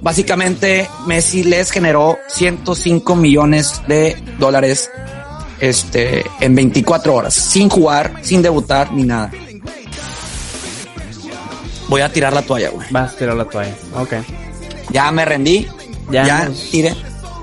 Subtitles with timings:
[0.00, 4.90] Básicamente, Messi les generó 105 millones de dólares
[5.60, 9.30] este, en 24 horas, sin jugar, sin debutar ni nada.
[11.88, 12.86] Voy a tirar la toalla, güey.
[12.90, 13.74] Vas a tirar la toalla.
[13.96, 14.14] Ok.
[14.90, 15.68] Ya me rendí.
[16.10, 16.94] Ya, tiré.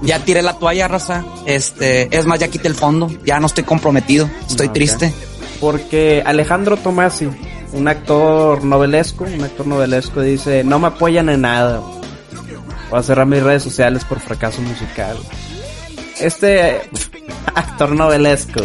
[0.02, 1.23] Ya tiré la toalla, raza.
[1.45, 3.09] Este, es más, ya quité el fondo.
[3.25, 4.30] Ya no estoy comprometido.
[4.49, 5.13] Estoy triste.
[5.59, 7.27] Porque Alejandro Tomasi
[7.73, 11.82] un actor novelesco, un actor novelesco dice, no me apoyan en nada.
[12.90, 15.18] Voy a cerrar mis redes sociales por fracaso musical.
[16.20, 16.81] Este
[17.56, 18.61] actor novelesco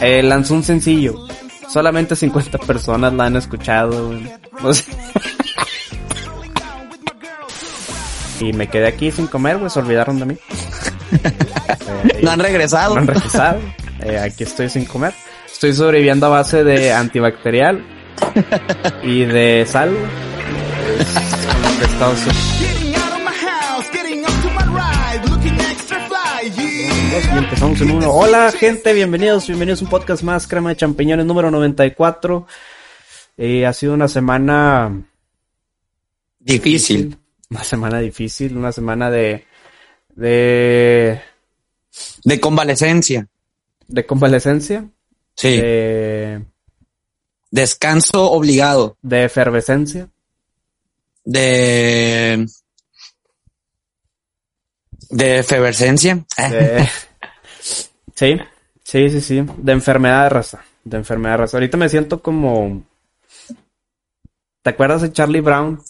[0.00, 1.26] eh, lanzó un sencillo.
[1.68, 4.12] Solamente 50 personas la han escuchado.
[8.40, 10.36] y me quedé aquí sin comer, pues se olvidaron de mí.
[12.22, 12.94] no han regresado.
[12.94, 13.60] No han regresado.
[14.00, 15.14] Eh, aquí estoy sin comer.
[15.62, 17.84] Estoy sobreviviendo a base de antibacterial
[19.04, 19.96] y de sal.
[26.56, 28.10] Y empezamos en uno.
[28.10, 32.44] Hola gente, bienvenidos, bienvenidos a un podcast más, Crema de Champiñones número 94.
[33.36, 35.00] Eh, ha sido una semana
[36.40, 37.16] difícil.
[37.50, 39.46] Una semana difícil, una semana de...
[40.16, 41.20] De...
[42.24, 43.28] De convalecencia.
[43.86, 44.88] De convalecencia.
[45.36, 45.60] Sí.
[47.50, 48.96] Descanso obligado.
[49.02, 50.08] De efervescencia.
[51.24, 52.46] De.
[55.10, 56.24] De efervescencia.
[58.14, 58.38] Sí,
[58.84, 59.44] sí, sí, sí.
[59.56, 60.64] De enfermedad de raza.
[60.84, 61.56] De enfermedad de raza.
[61.56, 62.84] Ahorita me siento como.
[64.62, 65.80] ¿Te acuerdas de Charlie Brown?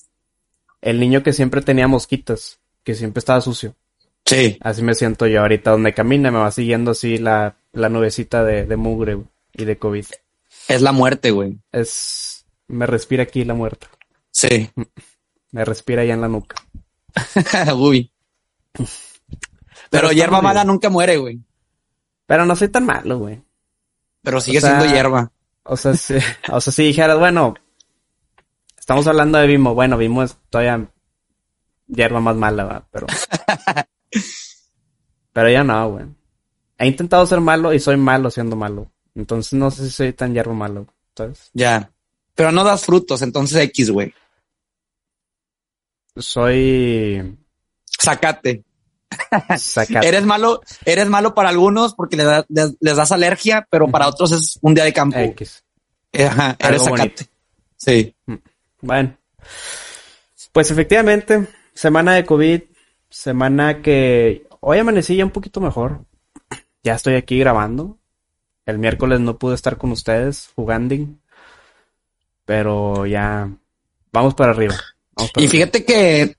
[0.81, 3.75] El niño que siempre tenía mosquitas, que siempre estaba sucio.
[4.25, 4.57] Sí.
[4.63, 5.73] Así me siento yo ahorita.
[5.73, 9.19] Donde camina me va siguiendo así la, la nubecita de, de mugre
[9.53, 10.07] y de COVID.
[10.69, 11.59] Es la muerte, güey.
[11.73, 12.47] Es.
[12.69, 13.87] Me respira aquí la muerte.
[14.31, 14.71] Sí.
[15.51, 16.57] Me respira allá en la nuca.
[17.77, 18.13] Uy.
[19.91, 21.41] Pero, hierba mala nunca muere, güey.
[22.27, 23.43] Pero no soy tan malo, güey.
[24.23, 25.31] Pero sigue siendo hierba.
[25.65, 26.15] O sea, si,
[26.51, 27.55] o sea, si dijeras, bueno,
[28.79, 29.75] estamos hablando de Vimo.
[29.75, 30.89] Bueno, Vimo es todavía
[31.87, 32.87] hierba más mala, ¿va?
[32.91, 33.07] pero.
[35.33, 36.07] pero ya no, güey.
[36.79, 38.92] He intentado ser malo y soy malo siendo malo.
[39.15, 40.87] Entonces no sé si soy tan hierro malo,
[41.17, 41.51] ¿sabes?
[41.53, 41.91] Ya.
[42.35, 44.15] Pero no das frutos, entonces X, güey.
[46.17, 47.39] Soy.
[47.85, 48.65] Sacate.
[49.59, 50.09] Sacate.
[50.09, 54.59] eres malo, eres malo para algunos porque les, les, das alergia, pero para otros es
[54.63, 55.19] un día de campo.
[55.19, 55.65] X.
[56.15, 57.27] Ajá, eres sacate.
[57.77, 58.15] Sí.
[58.27, 58.35] Mm.
[58.81, 59.17] Bueno.
[60.53, 62.63] Pues efectivamente, semana de COVID,
[63.09, 66.05] semana que hoy amanecí ya un poquito mejor.
[66.83, 67.99] Ya estoy aquí grabando.
[68.67, 70.95] El miércoles no pude estar con ustedes jugando.
[72.45, 73.51] Pero ya
[74.13, 74.75] vamos para arriba.
[75.37, 76.37] y fíjate que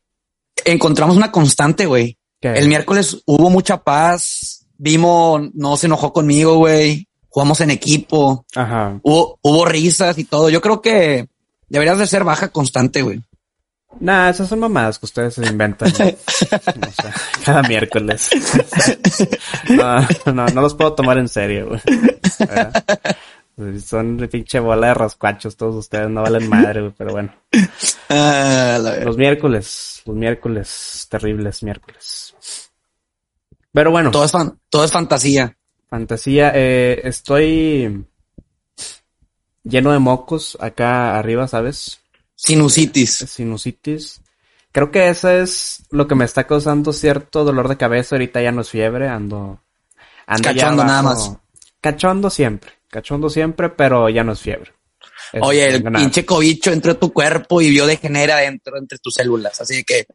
[0.65, 2.17] encontramos una constante, güey.
[2.41, 4.65] El miércoles hubo mucha paz.
[4.77, 7.07] Vimos, no se enojó conmigo, güey.
[7.29, 8.45] Jugamos en equipo.
[8.53, 8.99] Ajá.
[9.01, 10.49] Hubo, hubo risas y todo.
[10.49, 11.27] Yo creo que
[11.69, 13.21] deberías de ser baja constante, güey.
[13.99, 15.91] Nah, esas son mamadas que ustedes se inventan.
[17.45, 18.29] cada miércoles.
[19.69, 20.01] no,
[20.33, 21.81] no, no los puedo tomar en serio, güey.
[23.81, 27.33] Son de pinche bola de rascuachos todos ustedes, no valen madre, güey, pero bueno.
[28.09, 32.33] Ah, los miércoles, los miércoles, terribles miércoles.
[33.71, 34.11] Pero bueno.
[34.11, 35.55] Todo es, fan, todo es fantasía.
[35.89, 38.05] Fantasía, eh, estoy
[39.63, 42.02] lleno de mocos acá arriba, ¿sabes?
[42.43, 43.25] Sinusitis.
[43.29, 44.21] Sinusitis.
[44.71, 48.15] Creo que eso es lo que me está causando cierto dolor de cabeza.
[48.15, 49.61] Ahorita ya no es fiebre, ando.
[50.25, 51.31] ando cachondo nada más.
[51.79, 52.71] Cachondo siempre.
[52.89, 54.73] Cachondo siempre, pero ya no es fiebre.
[55.41, 59.59] Oye, el pinche cobicho entró a tu cuerpo y biodegenera dentro entre tus células.
[59.61, 60.05] Así que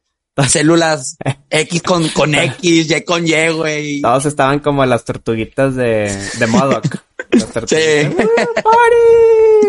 [0.46, 1.16] células
[1.50, 4.00] X con, con X, Y con Y, güey.
[4.00, 6.84] Todos estaban como las tortuguitas de, de Modoc.
[7.66, 7.76] sí.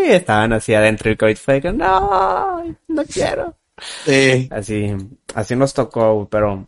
[0.06, 3.56] Estaban así adentro y el COVID fue no, no quiero.
[4.06, 4.48] Sí.
[4.52, 4.96] Así,
[5.34, 6.68] así nos tocó, pero,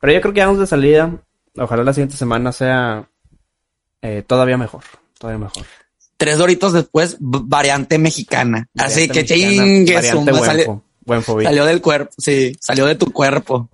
[0.00, 1.10] pero yo creo que vamos de salida.
[1.56, 3.08] Ojalá la siguiente semana sea
[4.02, 4.84] eh, todavía mejor,
[5.18, 5.64] todavía mejor.
[6.16, 8.68] Tres doritos después, variante mexicana.
[8.76, 10.32] así que chingue variante
[11.08, 11.48] Buen fobia.
[11.48, 13.70] Salió del cuerpo, sí, salió de tu cuerpo.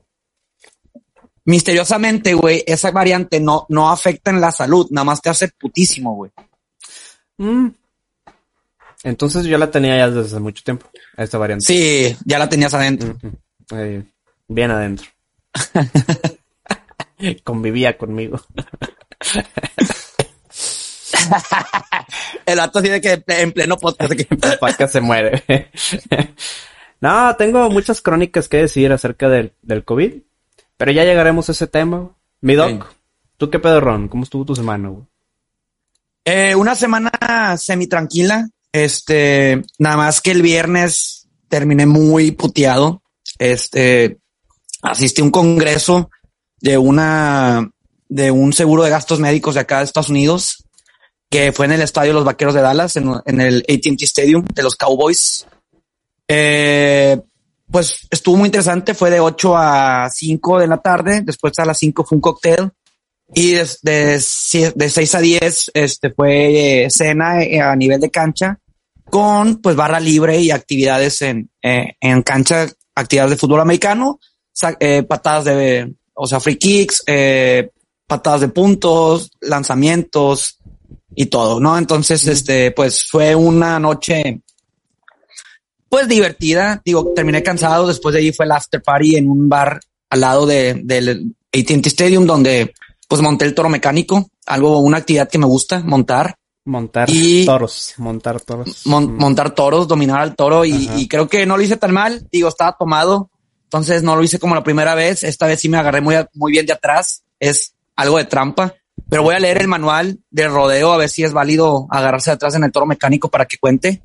[1.46, 6.14] Misteriosamente, güey, esa variante no, no afecta en la salud, nada más te hace putísimo,
[6.14, 6.30] güey.
[7.38, 7.70] Mm.
[9.02, 10.86] Entonces yo la tenía ya desde hace mucho tiempo,
[11.16, 11.64] esta variante.
[11.66, 13.16] Sí, ya la tenías adentro.
[13.72, 14.04] Eh,
[14.46, 15.08] bien adentro.
[17.42, 18.40] Convivía conmigo.
[22.46, 24.12] El vato tiene que en pleno podcast.
[24.12, 25.42] que- se muere.
[27.04, 30.22] no, tengo muchas crónicas que decir acerca del, del COVID,
[30.78, 32.16] pero ya llegaremos a ese tema.
[32.40, 32.86] Mi doc.
[33.36, 34.08] ¿tú qué pedo, Ron?
[34.08, 35.04] ¿Cómo estuvo tu semana, güey?
[36.24, 37.10] Eh, una semana
[37.58, 38.48] semi tranquila.
[38.72, 43.02] Este, nada más que el viernes terminé muy puteado.
[43.38, 44.16] Este,
[44.80, 46.08] asistí a un congreso
[46.58, 47.70] de una,
[48.08, 50.64] de un seguro de gastos médicos de acá de Estados Unidos,
[51.28, 54.46] que fue en el estadio de los Vaqueros de Dallas, en, en el AT&T Stadium
[54.54, 55.46] de los Cowboys.
[56.28, 57.20] Eh,
[57.70, 58.94] pues estuvo muy interesante.
[58.94, 61.22] Fue de 8 a 5 de la tarde.
[61.22, 62.70] Después a las 5 fue un cóctel.
[63.32, 68.10] Y de, de, de 6 a 10 este, fue eh, cena eh, a nivel de
[68.10, 68.58] cancha
[69.10, 74.18] con pues barra libre y actividades en, eh, en cancha, actividades de fútbol americano,
[75.08, 77.04] patadas de, o sea, free kicks,
[78.06, 80.58] patadas de puntos, lanzamientos
[81.14, 81.76] y todo, ¿no?
[81.76, 84.42] Entonces, este, pues fue una noche
[85.88, 86.80] pues divertida.
[86.84, 87.86] Digo, terminé cansado.
[87.86, 91.88] Después de ahí fue el after party en un bar al lado de, del AT&T
[91.88, 92.72] Stadium donde
[93.08, 96.36] pues monté el toro mecánico, algo, una actividad que me gusta, montar,
[96.66, 97.92] Montar Y- toros.
[97.98, 98.86] Montar toros.
[98.86, 99.18] mon- Mm.
[99.18, 102.26] montar toros, dominar al toro y, creo que no lo hice tan mal.
[102.32, 103.30] Digo, estaba tomado,
[103.64, 105.24] entonces no lo hice como la primera vez.
[105.24, 107.22] Esta vez sí me agarré muy, muy bien de atrás.
[107.38, 108.74] Es algo de trampa,
[109.10, 112.36] pero voy a leer el manual de rodeo a ver si es válido agarrarse de
[112.36, 114.00] atrás en el toro mecánico para que cuente.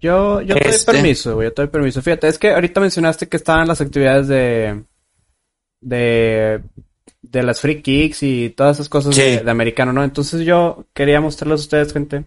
[0.00, 0.92] Yo, yo te doy Este.
[0.92, 2.02] permiso, güey, yo te doy permiso.
[2.02, 4.84] Fíjate, es que ahorita mencionaste que estaban las actividades de,
[5.80, 6.62] de,
[7.22, 9.22] de las free kicks y todas esas cosas Sí.
[9.22, 10.04] de, de americano, ¿no?
[10.04, 12.24] Entonces yo quería mostrarles a ustedes, gente,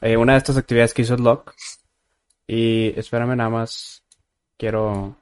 [0.00, 1.52] eh, una de estas actividades que hizo el Lock.
[2.46, 4.02] Y espérame nada más,
[4.58, 5.16] quiero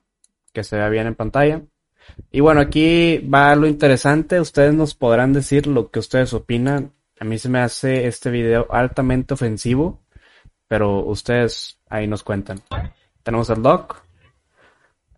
[0.53, 1.63] que se vea bien en pantalla.
[2.33, 4.41] Y bueno, aquí va lo interesante.
[4.41, 6.93] Ustedes nos podrán decir lo que ustedes opinan.
[7.21, 10.01] A mí se me hace este video altamente ofensivo,
[10.71, 12.63] pero ustedes ahí nos cuentan.
[13.25, 14.05] Tenemos el doc,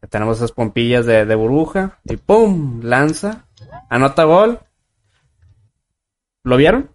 [0.08, 2.80] tenemos esas pompillas de, de burbuja y ¡pum!
[2.82, 3.44] Lanza,
[3.90, 4.60] anota gol.
[6.44, 6.90] ¿Lo vieron?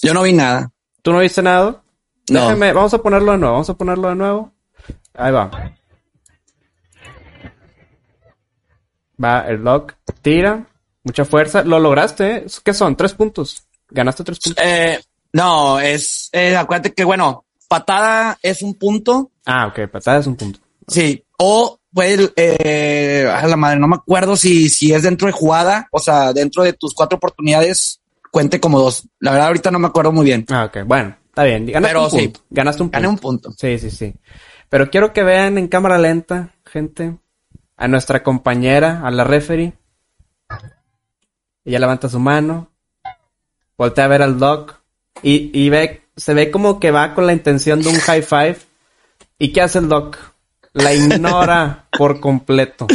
[0.00, 0.70] Yo no vi nada.
[1.02, 1.82] ¿Tú no viste nada?
[2.30, 2.42] No.
[2.42, 4.52] Déjame, vamos a ponerlo de nuevo, vamos a ponerlo de nuevo.
[5.14, 5.50] Ahí va.
[9.22, 10.64] Va el lock, tira,
[11.02, 11.64] mucha fuerza.
[11.64, 12.46] Lo lograste, ¿eh?
[12.62, 12.94] ¿Qué son?
[12.94, 13.66] Tres puntos.
[13.88, 14.64] Ganaste tres puntos.
[14.64, 15.00] Eh,
[15.32, 20.36] no, es, eh, acuérdate que bueno, patada es un punto, Ah, ok, patada es un
[20.36, 20.60] punto.
[20.86, 25.32] sí, o puede, eh, a la madre, no me acuerdo si, si es dentro de
[25.32, 29.08] jugada, o sea, dentro de tus cuatro oportunidades, cuente como dos.
[29.20, 30.44] La verdad, ahorita no me acuerdo muy bien.
[30.50, 31.66] Ah, ok, bueno, está bien.
[31.66, 32.16] Ganaste Pero un sí.
[32.28, 32.40] punto.
[32.50, 32.96] Ganaste un punto.
[32.98, 33.52] Gané un punto.
[33.56, 34.14] Sí, sí, sí.
[34.68, 37.16] Pero quiero que vean en cámara lenta, gente,
[37.76, 39.72] a nuestra compañera, a la referee.
[41.64, 42.70] Ella levanta su mano,
[43.76, 44.77] voltea a ver al doc
[45.22, 48.56] y, y ve, se ve como que va con la intención de un high five.
[49.38, 50.16] ¿Y qué hace el doc?
[50.72, 52.86] La ignora por completo.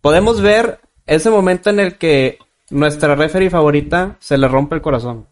[0.00, 2.38] Podemos ver ese momento en el que
[2.70, 5.26] nuestra referee favorita se le rompe el corazón.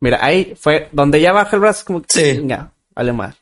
[0.00, 2.36] Mira, ahí fue donde ya baja el brazo como que Sí.
[2.36, 3.36] "Chinga, vale más.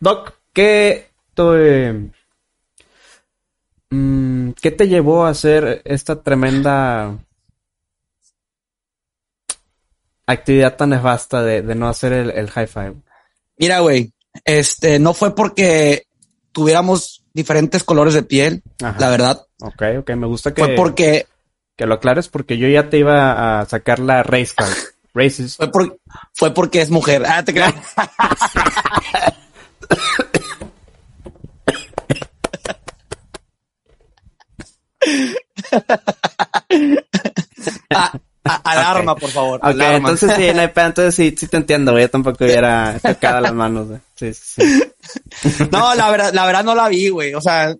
[0.00, 2.10] Doc, ¿qué te,
[3.90, 7.16] mm, ¿qué te llevó a hacer esta tremenda
[10.32, 12.94] actividad tan nefasta de, de no hacer el, el high five?
[13.56, 14.12] Mira, güey,
[14.44, 16.06] este, no fue porque
[16.52, 18.96] tuviéramos diferentes colores de piel, Ajá.
[18.98, 19.46] la verdad.
[19.60, 21.26] Ok, ok, me gusta que, Fue porque,
[21.76, 24.72] que lo aclares porque yo ya te iba a sacar la race card.
[25.14, 25.58] Racist.
[25.58, 25.98] fue por,
[26.32, 27.22] fue porque es mujer.
[27.26, 27.74] Ah, te creas.
[37.94, 38.12] Ah,
[38.44, 39.58] a- alarma, por favor.
[39.62, 39.96] Ok, alarma.
[40.10, 42.04] entonces sí, no hay pedo, entonces sí, sí te entiendo, güey.
[42.04, 44.00] Yo tampoco hubiera tocado las manos, güey.
[44.14, 45.64] Sí, sí, sí.
[45.72, 47.34] No, la verdad, la verdad no la vi, güey.
[47.34, 47.74] O sea,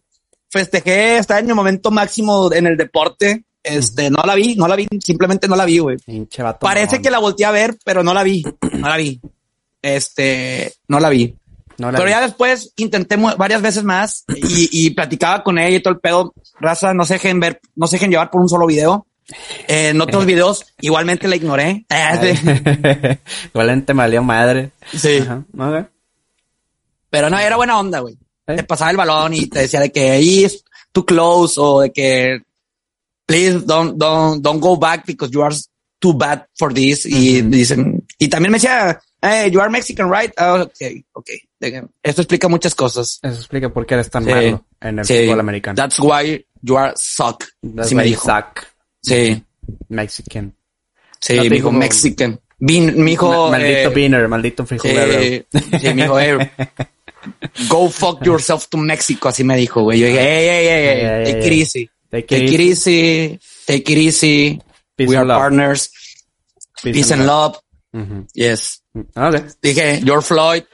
[0.50, 3.44] festejé, estaba en mi momento máximo en el deporte.
[3.62, 5.96] Este, no la vi, no la vi, simplemente no la vi, güey.
[6.60, 9.20] Parece que la volteé a ver, pero no la vi, no la vi.
[9.80, 11.34] Este, no la vi.
[11.78, 12.10] No la Pero vi.
[12.12, 16.32] ya después intenté varias veces más y, y platicaba con ella y todo el pedo.
[16.60, 19.06] Raza, no se dejen ver, no se dejen llevar por un solo video.
[19.68, 21.84] Eh, en otros videos igualmente la ignoré.
[21.88, 22.48] Sí.
[23.54, 24.70] Igualmente me valió madre.
[24.94, 25.18] Sí.
[25.22, 25.44] Ajá.
[25.58, 25.86] Ok.
[27.10, 28.16] Pero no, era buena onda, güey.
[28.46, 28.56] ¿Eh?
[28.56, 31.92] te pasaba el balón y te decía de que ahí es too close o de
[31.92, 32.42] que
[33.24, 35.54] please don't, don't, don't go back because you are
[36.00, 37.06] too bad for this.
[37.06, 40.32] Y dicen, y también me decía, hey, you are Mexican, right?
[40.36, 41.38] Ah, okay, okay.
[42.02, 43.20] Esto explica muchas cosas.
[43.22, 44.30] Eso explica por qué eres tan Sí.
[44.30, 45.24] malo en el Sí.
[45.26, 45.76] fútbol americano.
[45.76, 47.44] That's why you are suck.
[47.62, 48.24] That's me why you dijo.
[48.24, 48.66] suck,
[49.02, 49.42] Sí,
[49.88, 50.54] Mexican.
[51.20, 52.40] sí, No dijo dijo- Mexican.
[52.60, 55.20] Ma- maldito eh, beaner, maldito frijolero.
[55.20, 55.44] Sí,
[55.80, 56.50] sí, me dijo, eh,
[57.68, 59.98] go fuck yourself to Mexico, así me dijo, güey.
[59.98, 61.90] Yo dije, hey, hey, hey, hey, Ey, ey, take it easy.
[62.10, 63.40] Take it easy.
[63.66, 64.62] Take it easy.
[64.94, 65.38] Peace We are love.
[65.38, 65.90] partners.
[66.82, 67.56] Peace, and love.
[68.34, 68.82] Yes.
[69.14, 69.42] Ah, Ok.
[69.62, 70.64] Dije, you're Floyd.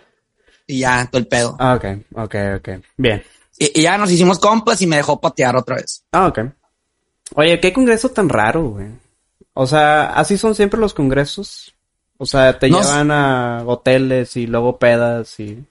[0.66, 1.56] Y ya, todo el pedo.
[1.58, 2.68] Ah, ok, ok, ok.
[2.96, 3.22] Bien.
[3.58, 6.02] Y, y ya nos hicimos compas y me dejó patear otra vez.
[6.12, 6.40] Ah, ok.
[7.34, 8.88] Oye, qué congreso tan raro, güey.
[9.54, 11.74] O sea, así son siempre los congresos.
[12.16, 15.64] O sea, te No llevan a hoteles y luego pedas y...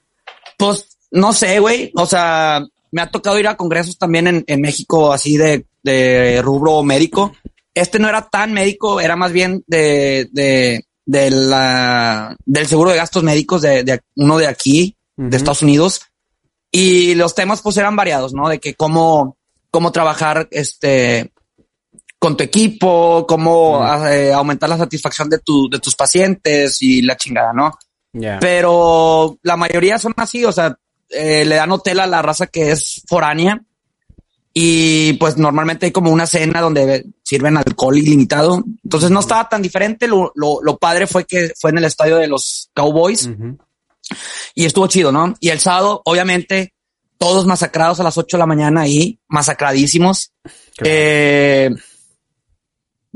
[0.58, 1.92] Pues, no sé, güey.
[1.96, 6.42] O sea, me ha tocado ir a congresos también en, en México, así de, de
[6.42, 7.34] rubro médico.
[7.74, 12.98] Este no era tan médico, era más bien de, de, de la, del seguro de
[12.98, 16.02] gastos médicos de, de uno de aquí, de Estados Unidos.
[16.72, 18.50] Y los temas pues eran variados, ¿no?
[18.50, 19.38] De que cómo,
[19.70, 21.32] cómo trabajar, este,
[22.20, 24.06] con tu equipo, cómo Mm.
[24.08, 27.72] eh, aumentar la satisfacción de tu, de tus pacientes y la chingada, ¿no?
[28.40, 30.76] Pero la mayoría son así, o sea,
[31.10, 33.62] eh, le dan hotel a la raza que es foránea
[34.54, 39.62] y pues normalmente hay como una cena donde sirven alcohol ilimitado, entonces no estaba tan
[39.62, 43.58] diferente, lo, lo, lo padre fue que fue en el estadio de los Cowboys Ujú.
[44.56, 45.36] y estuvo chido, ¿no?
[45.40, 46.74] Y el sábado, obviamente,
[47.20, 50.32] todos masacrados a las 8 de la mañana ahí, masacradísimos.
[50.84, 51.70] Eh,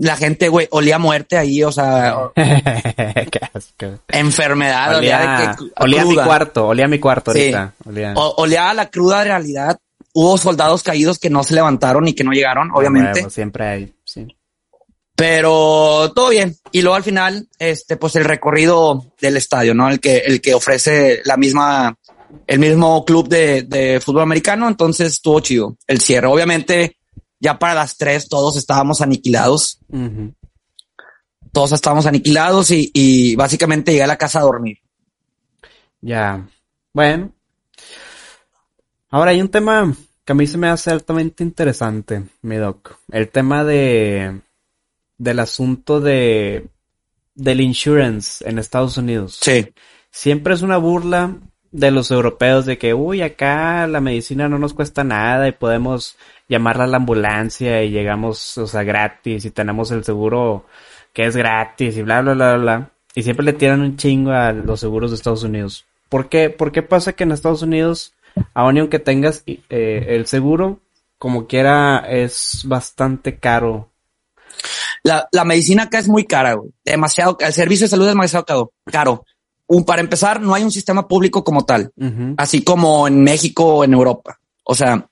[0.01, 3.99] la gente, güey, olía a muerte ahí, o sea, Qué asco.
[4.07, 7.39] enfermedad, olía, Olía, de que, olía a mi cuarto, olía a mi cuarto Sí.
[7.39, 7.73] ahorita.
[7.85, 8.13] Olía.
[8.15, 9.77] O- olía a la cruda realidad.
[10.13, 14.27] Hubo soldados caídos que no se levantaron y que no llegaron, obviamente, siempre hay, sí.
[15.15, 16.55] pero todo bien.
[16.71, 19.89] Y luego al final, este, pues el recorrido del estadio, ¿no?
[19.89, 21.95] El que, el que ofrece la misma,
[22.47, 24.67] el mismo club de, de fútbol americano.
[24.67, 26.27] Entonces estuvo chido el cierre.
[26.27, 26.97] Obviamente,
[27.41, 29.79] ya para las tres todos estábamos aniquilados.
[31.51, 34.77] Todos estábamos aniquilados y, y básicamente llegué a la casa a dormir.
[35.99, 36.47] Ya.
[36.93, 37.33] Bueno.
[39.09, 39.93] Ahora hay un tema
[40.23, 42.97] que a mí se me hace altamente interesante, mi doc.
[43.11, 44.39] El tema de
[45.17, 46.67] del asunto de
[47.33, 49.39] del insurance en Estados Unidos.
[49.41, 49.73] Sí.
[50.11, 51.37] Siempre es una burla
[51.71, 56.17] de los europeos de que, uy, acá la medicina no nos cuesta nada y podemos
[56.49, 60.65] llamarla a la ambulancia y llegamos, o sea, gratis y tenemos el seguro
[61.13, 62.91] que es gratis y bla, bla, bla, bla.
[63.15, 65.85] Y siempre le tiran un chingo a los seguros de Estados Unidos.
[66.09, 66.49] ¿Por qué?
[66.49, 68.13] ¿Por qué pasa que en Estados Unidos,
[68.53, 70.79] aun y aunque tengas eh, el seguro,
[71.17, 73.89] como quiera, es bastante caro?
[75.03, 76.71] La, la medicina acá es muy cara, güey.
[76.83, 79.25] Demasiado, el servicio de salud es demasiado caro.
[79.73, 81.93] Un, para empezar, no hay un sistema público como tal,
[82.35, 84.37] así como en México o en Europa.
[84.65, 85.07] O sea,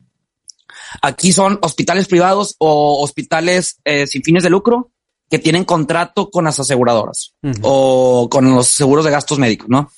[1.01, 4.91] aquí son hospitales privados o hospitales eh, sin fines de lucro
[5.29, 9.89] que tienen contrato con las aseguradoras o con los seguros de gastos médicos, ¿no?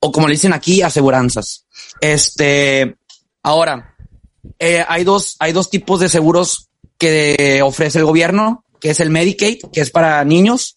[0.00, 1.64] O como le dicen aquí, aseguranzas.
[1.98, 2.98] Este,
[3.42, 3.96] ahora,
[4.58, 9.08] eh, hay dos, hay dos tipos de seguros que ofrece el gobierno, que es el
[9.08, 10.76] Medicaid, que es para niños,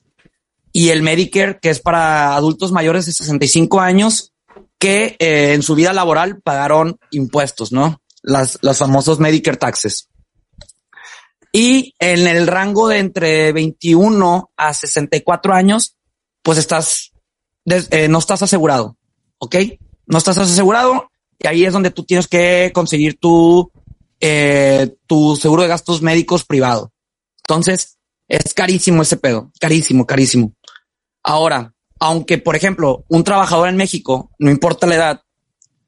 [0.72, 4.34] y el Medicare, que es para adultos mayores de 65 años
[4.78, 8.02] que eh, en su vida laboral pagaron impuestos, ¿no?
[8.22, 10.10] Las, los famosos Medicare taxes.
[11.52, 15.98] Y en el rango de entre 21 a 64 años,
[16.44, 17.12] pues estás,
[17.66, 18.98] eh, no estás asegurado,
[19.40, 19.56] ¿ok?
[20.06, 21.10] No estás asegurado
[21.40, 23.72] y ahí es donde tú tienes que conseguir tu,
[24.20, 26.92] eh, tu seguro de gastos médicos privado.
[27.48, 27.98] Entonces,
[28.28, 30.54] es carísimo ese pedo, carísimo, carísimo.
[31.24, 35.22] Ahora, aunque, por ejemplo, un trabajador en México, no importa la edad,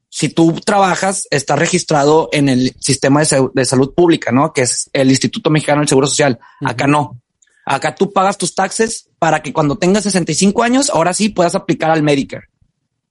[0.08, 4.52] si tú trabajas, estás registrado en el sistema de, sal- de salud pública, ¿no?
[4.52, 6.38] Que es el Instituto Mexicano del Seguro Social.
[6.60, 7.18] Acá no.
[7.64, 11.90] Acá tú pagas tus taxes para que cuando tengas 65 años, ahora sí puedas aplicar
[11.90, 12.48] al Medicare,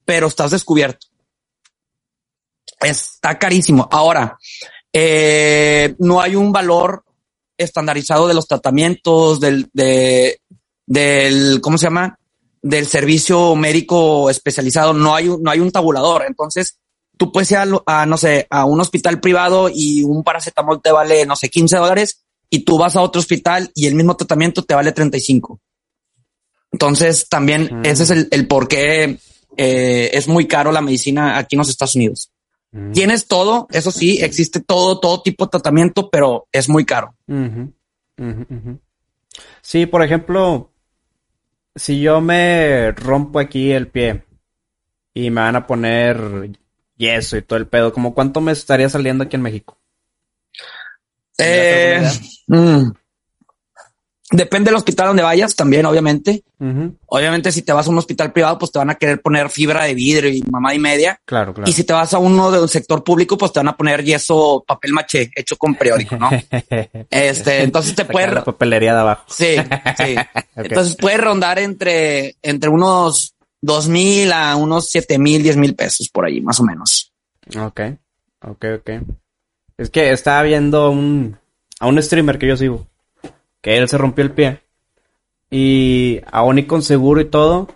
[0.05, 1.07] pero estás descubierto.
[2.79, 3.87] Está carísimo.
[3.91, 4.37] Ahora,
[4.93, 7.03] eh, no hay un valor
[7.57, 10.41] estandarizado de los tratamientos, del, de,
[10.91, 12.17] del, ¿cómo se llama?
[12.61, 14.93] Del servicio médico especializado.
[14.93, 16.23] No hay, un- no hay un tabulador.
[16.27, 16.77] Entonces,
[17.17, 21.25] tú puedes ir a, no sé, a un hospital privado y un paracetamol te vale,
[21.25, 24.75] no sé, 15 dólares y tú vas a otro hospital y el mismo tratamiento te
[24.75, 25.59] vale 35.
[26.71, 27.85] Entonces, también Mm.
[27.85, 29.17] ese es el, el por qué
[29.57, 32.31] eh, es muy caro la medicina aquí en los Estados Unidos.
[32.71, 32.91] Mm.
[32.93, 37.13] Tienes todo, eso sí, existe todo, todo tipo de tratamiento, pero es muy caro.
[39.61, 40.70] Sí, por ejemplo,
[41.75, 44.23] si yo me rompo aquí el pie
[45.13, 46.51] y me van a poner
[46.97, 49.77] yeso y todo el pedo, ¿como cuánto me estaría saliendo aquí en México?
[51.37, 52.93] Eh, ¿Tienes alguna mm,
[54.31, 56.43] depende del hospital donde vayas también, obviamente.
[57.07, 59.85] Obviamente, si te vas a un hospital privado, pues te van a querer poner fibra
[59.85, 61.19] de vidrio y mamá y media.
[61.25, 61.69] Claro, claro.
[61.69, 64.03] Y si te vas a uno de un sector público, pues te van a poner
[64.03, 66.29] yeso, papel maché, hecho con periódico, ¿no?
[67.09, 69.25] Este, entonces te puede, la papelería de abajo.
[69.27, 69.55] sí,
[69.97, 70.15] sí.
[70.55, 76.09] Entonces puede rondar entre, entre unos dos mil a unos siete mil, diez mil pesos
[76.09, 77.11] por ahí, más o menos.
[77.57, 77.81] Ok,
[78.41, 78.89] ok, ok.
[79.77, 81.37] Es que estaba viendo un,
[81.79, 82.87] a un streamer que yo sigo,
[83.61, 84.59] que él se rompió el pie
[85.49, 87.67] y aún y con seguro y todo,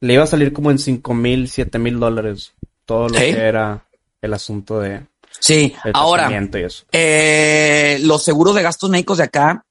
[0.00, 2.52] le iba a salir como en cinco mil, siete mil dólares
[2.84, 3.26] todo lo ¿Sí?
[3.26, 3.86] que era
[4.22, 5.02] el asunto de
[5.40, 6.84] Sí, ahora, y eso.
[6.90, 9.64] eh, los seguros de gastos médicos de acá,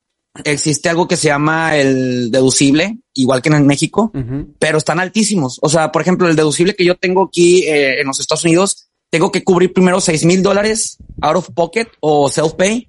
[0.43, 4.11] existe algo que se llama el deducible, igual que en México,
[4.59, 5.57] pero están altísimos.
[5.61, 8.87] O sea, por ejemplo, el deducible que yo tengo aquí eh, en los Estados Unidos,
[9.09, 12.87] tengo que cubrir primero seis mil dólares out of pocket o self pay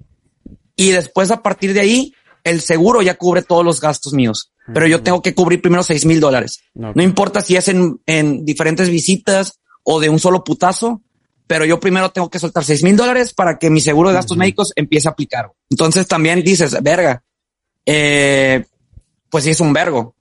[0.75, 4.51] y después a partir de ahí el seguro ya cubre todos los gastos míos.
[4.73, 6.59] Pero yo tengo que cubrir primero seis mil dólares.
[6.95, 11.01] No importa si es en, en diferentes visitas o de un solo putazo,
[11.47, 14.37] pero yo primero tengo que soltar seis mil dólares para que mi seguro de gastos
[14.37, 15.51] médicos empiece a aplicar.
[15.71, 17.23] Entonces también dices, verga,
[17.85, 18.65] eh,
[19.29, 20.15] pues sí es un vergo.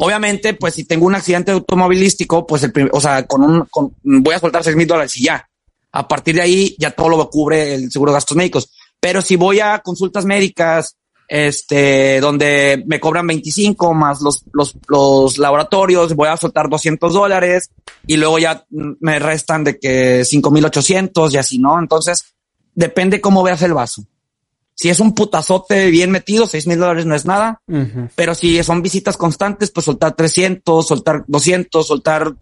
[0.00, 4.34] Obviamente, pues si tengo un accidente automovilístico, pues el o sea, con un, con- voy
[4.34, 5.48] a soltar seis mil dólares y ya.
[5.92, 8.70] A partir de ahí ya todo lo cubre el seguro de gastos médicos.
[8.98, 10.96] Pero si voy a consultas médicas,
[11.28, 17.70] este, donde me cobran 25 más los, los, los laboratorios, voy a soltar 200 dólares
[18.06, 21.78] y luego ya me restan de que 5800 y así, ¿no?
[21.78, 22.34] Entonces,
[22.74, 24.04] depende cómo veas el vaso.
[24.76, 27.62] Si es un putazote bien metido, seis mil dólares no es nada.
[28.16, 32.34] Pero si son visitas constantes, pues soltar 300, soltar 200, soltar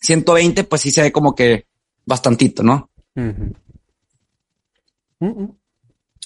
[0.00, 1.66] 120, pues sí se ve como que
[2.06, 2.90] bastantito, ¿no?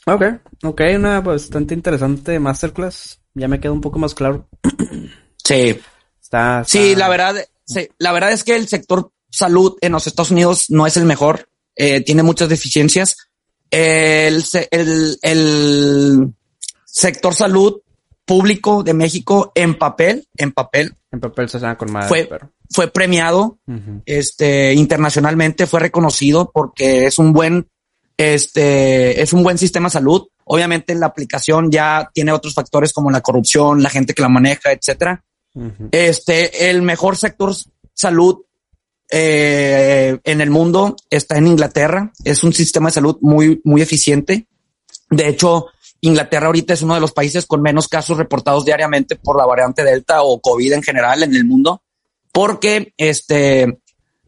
[0.07, 0.23] Ok,
[0.63, 3.21] ok, una bastante interesante masterclass.
[3.35, 4.49] Ya me queda un poco más claro.
[5.47, 5.79] Sí.
[6.23, 7.35] Está, Sí, está- la verdad,
[7.67, 11.05] sí, la verdad es que el sector salud en los Estados Unidos no es el
[11.05, 11.49] mejor.
[11.77, 13.17] Eh, tiene muchas deficiencias.
[13.71, 16.33] El, el, el
[16.87, 17.83] sector salud
[18.25, 22.51] público de México en papel, en papel, En papel se con madre, Fue- pero.
[22.71, 23.59] fue premiado
[24.07, 27.69] este, internacionalmente fue reconocido porque es un buen,
[28.17, 30.29] este, es un buen sistema de salud.
[30.45, 34.73] Obviamente la aplicación ya tiene otros factores como la corrupción, la gente que la maneja,
[34.73, 35.25] etcétera.
[35.93, 37.55] Este, el mejor sector
[37.93, 38.43] salud
[39.11, 42.13] eh, en el mundo está en Inglaterra.
[42.25, 44.47] Es un sistema de salud muy, muy eficiente.
[45.11, 45.69] De hecho,
[46.01, 49.85] Inglaterra ahorita es uno de los países con menos casos reportados diariamente por la variante
[49.85, 51.83] Delta o COVID en general en el mundo,
[52.33, 53.79] porque este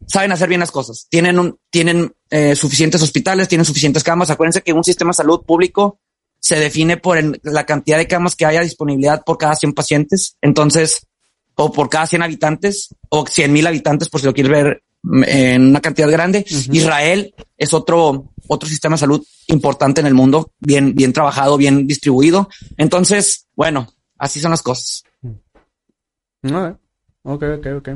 [0.07, 1.07] saben hacer bien las cosas.
[1.11, 4.31] Tienen un, tienen eh, suficientes hospitales, tienen suficientes camas.
[4.31, 6.01] Acuérdense que un sistema de salud público
[6.41, 10.37] se define por el- la cantidad de camas que haya disponibilidad por cada 100 pacientes.
[10.41, 11.07] Entonces,
[11.55, 15.25] o por cada 100 habitantes o 100 mil habitantes, por si lo quieres ver mm,
[15.27, 16.45] en una cantidad grande.
[16.73, 21.87] Israel es otro, otro sistema de salud importante en el mundo, bien, bien trabajado, bien
[21.87, 22.49] distribuido.
[22.77, 25.05] Entonces, bueno, así son las cosas.
[27.23, 27.89] Ok, ok, ok, ok.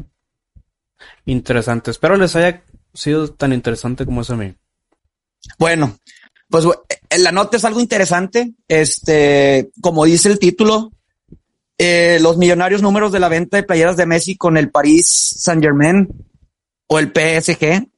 [1.26, 1.90] Interesante.
[1.90, 2.62] Espero les haya
[2.94, 4.54] sido tan interesante como es a mí.
[5.58, 5.98] Bueno,
[6.48, 6.64] pues
[7.18, 8.52] la nota es algo interesante.
[8.68, 10.92] Este, como dice el título,
[11.78, 15.62] eh, los millonarios números de la venta de playeras de Messi con el Paris Saint
[15.62, 16.08] Germain
[16.86, 17.88] o el PSG.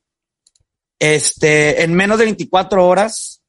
[0.98, 3.42] Este, en menos de 24 horas,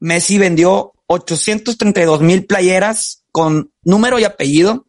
[0.00, 4.86] Messi vendió 832 mil playeras con número y apellido,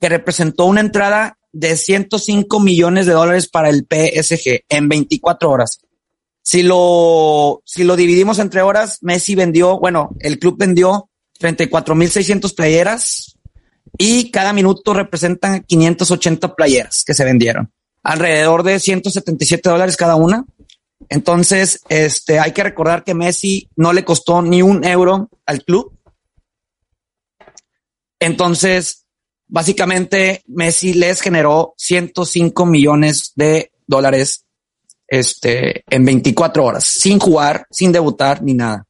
[0.00, 5.78] que representó una entrada de 105 millones de dólares para el PSG en 24 horas.
[6.42, 13.38] Si lo, si lo dividimos entre horas, Messi vendió, bueno, el club vendió 34.600 playeras
[13.98, 17.72] y cada minuto representan 580 playeras que se vendieron.
[18.02, 20.44] Alrededor de 177 dólares cada una.
[21.08, 25.96] Entonces, este, hay que recordar que Messi no le costó ni un euro al club.
[28.18, 29.01] Entonces,
[29.52, 34.46] básicamente, Messi les generó 105 millones de dólares
[35.06, 38.86] este, en 24 horas, sin jugar, sin debutar ni nada.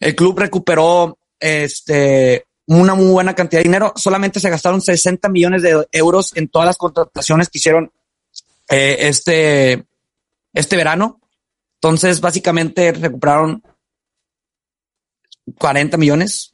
[0.00, 3.92] El club recuperó este, una muy buena cantidad de dinero.
[3.94, 7.92] Solamente se gastaron 60 millones de euros en todas las contrataciones que hicieron
[8.68, 9.84] eh, este,
[10.52, 11.20] este verano.
[11.76, 13.62] Entonces, básicamente recuperaron
[15.58, 16.53] 40 millones.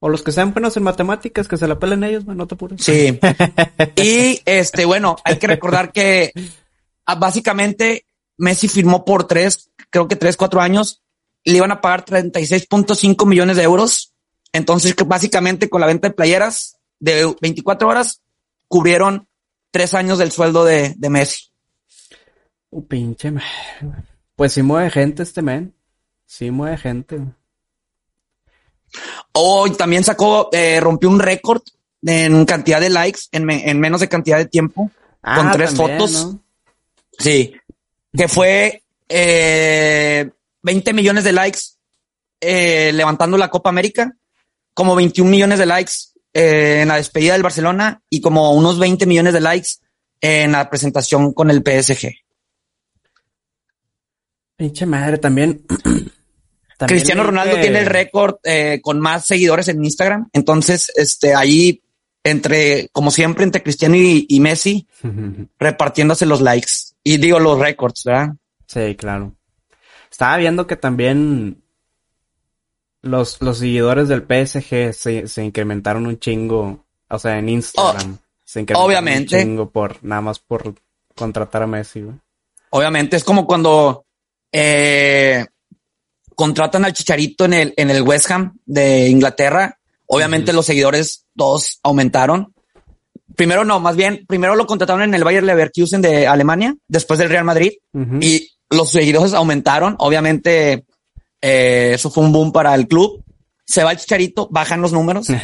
[0.00, 2.82] O los que sean buenos en matemáticas, que se la pelen ellos, no te apures.
[2.82, 3.18] Sí.
[3.96, 6.32] y este, bueno, hay que recordar que
[7.04, 8.06] ah, básicamente
[8.38, 11.02] Messi firmó por tres, creo que tres, cuatro años,
[11.44, 14.14] y le iban a pagar 36.5 millones de euros.
[14.52, 18.22] Entonces, que básicamente con la venta de playeras de 24 horas,
[18.68, 19.28] cubrieron
[19.70, 21.50] tres años del sueldo de, de Messi.
[22.70, 23.32] Uh, pinche
[24.34, 25.74] Pues sí mueve gente este men.
[26.24, 27.20] Sí mueve gente.
[29.32, 31.62] Oh, también sacó, eh, rompió un récord
[32.02, 34.90] en cantidad de likes en, en, menos de cantidad de tiempo.
[35.22, 36.36] Ah, con tres fotos.
[37.18, 37.54] Sí.
[38.12, 40.30] Que fue eh,
[40.62, 41.60] 20 millones de likes
[42.40, 44.16] eh, levantando la Copa América,
[44.72, 45.92] como 21 millones de likes
[46.32, 49.70] eh, en la despedida del Barcelona y como unos 20 millones de likes
[50.20, 52.12] en la presentación con el PSG.
[54.56, 55.64] Pinche madre, también.
[56.86, 60.28] Cristiano Ronaldo tiene el récord eh, con más seguidores en Instagram.
[60.32, 61.82] Entonces, este, ahí,
[62.24, 64.86] entre, como siempre, entre Cristiano y, Messi,
[65.58, 66.72] repartiéndose los likes.
[67.02, 68.34] Y digo los récords, ¿verdad?
[68.66, 69.34] Sí, claro.
[70.10, 71.62] Estaba viendo que también
[73.02, 76.84] los, los seguidores del PSG se, se incrementaron un chingo.
[77.08, 78.18] O sea, en Instagram.
[78.18, 79.36] Oh, se incrementaron obviamente.
[79.36, 80.74] un chingo por, nada más por
[81.14, 82.04] contratar a Messi,
[82.70, 84.06] Obviamente, es como cuando
[84.52, 85.44] eh,
[86.40, 89.76] contratan al Chicharito en el, en el West Ham de Inglaterra.
[90.06, 92.54] Obviamente los seguidores todos aumentaron.
[93.36, 97.28] Primero no, más bien, primero lo contrataron en el Bayer Leverkusen de Alemania, después del
[97.28, 97.72] Real Madrid,
[98.22, 99.96] y los seguidores aumentaron.
[99.98, 100.86] Obviamente,
[101.42, 103.22] eh, eso fue un boom para el club.
[103.66, 105.26] Se va el Chicharito, bajan los números.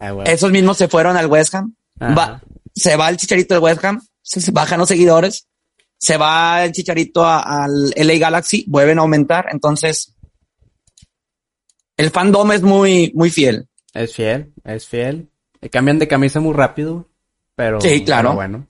[0.00, 1.76] Ah, Esos mismos se fueron al West Ham.
[2.74, 5.46] se va el Chicharito del West Ham, se bajan los seguidores
[5.98, 9.46] se va el chicharito al LA Galaxy, vuelven a aumentar.
[9.50, 10.14] Entonces,
[11.96, 13.68] el fandom es muy, muy fiel.
[13.94, 15.28] Es fiel, es fiel.
[15.70, 17.08] cambian de camisa muy rápido,
[17.54, 17.80] pero.
[17.80, 18.34] Sí, claro.
[18.34, 18.66] bueno.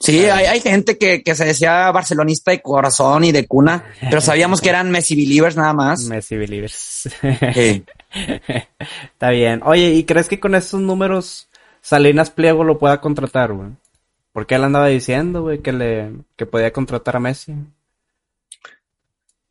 [0.00, 4.20] Sí, hay, hay, gente que, que, se decía barcelonista de corazón y de cuna, pero
[4.20, 6.04] sabíamos que eran Messi believers nada más.
[6.08, 7.08] Messi believers.
[7.54, 7.84] Sí.
[9.12, 9.60] Está bien.
[9.64, 11.48] Oye, ¿y crees que con estos números
[11.82, 13.70] Salinas Pliego lo pueda contratar, güey?
[14.32, 17.54] Porque él andaba diciendo, güey, que le que podía contratar a Messi.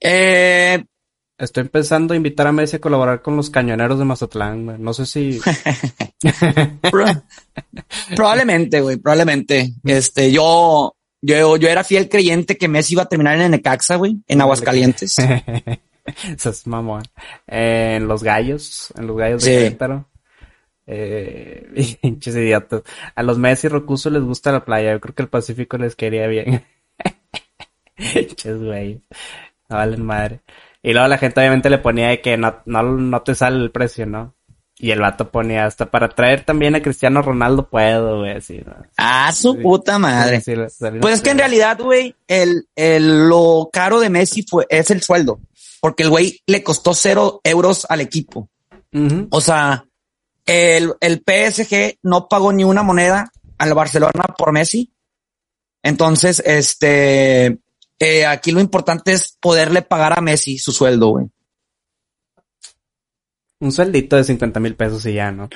[0.02, 0.84] Eh,
[1.42, 4.78] Estoy pensando invitar a Messi a colaborar con los cañoneros de Mazatlán, güey.
[4.78, 5.42] No sé si.
[8.16, 9.74] probablemente, güey, probablemente.
[9.84, 14.20] Este, yo, yo, yo era fiel creyente que Messi iba a terminar en Necaxa, güey,
[14.28, 15.18] en Aguascalientes.
[16.38, 17.02] Eso es mamón.
[17.48, 20.08] en los gallos, en los gallos de Querétaro.
[20.86, 22.84] Eh, pinches idiotas.
[23.16, 24.92] A los Messi Rocuso les gusta la playa.
[24.92, 26.64] Yo creo que el Pacífico les quería bien.
[27.96, 29.02] Pinches güey.
[29.70, 30.42] No valen madre.
[30.84, 33.72] Y luego la gente obviamente le ponía de que no, no, no te sale el
[33.72, 34.36] precio, ¿no?
[34.78, 38.74] Y el vato ponía hasta para traer también a Cristiano Ronaldo puedo, güey, así, ¿no?
[38.98, 40.42] Ah, su puta madre.
[41.00, 45.04] pues es que en realidad, güey, el, el, lo caro de Messi fue, es el
[45.04, 45.40] sueldo.
[45.82, 48.50] Porque el güey le costó cero euros al equipo.
[49.30, 49.86] O sea,
[50.46, 54.92] el, el PSG no pagó ni una moneda al Barcelona por Messi.
[55.84, 57.60] Entonces, este,
[58.02, 61.28] eh, aquí lo importante es poderle pagar a Messi su sueldo, güey.
[63.60, 65.50] Un sueldito de 50 mil pesos y ya, ¿no?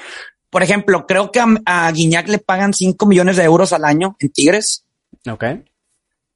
[0.52, 4.16] Por ejemplo, creo que a, a Guiñac le pagan 5 millones de euros al año
[4.20, 4.86] en Tigres.
[5.28, 5.44] Ok.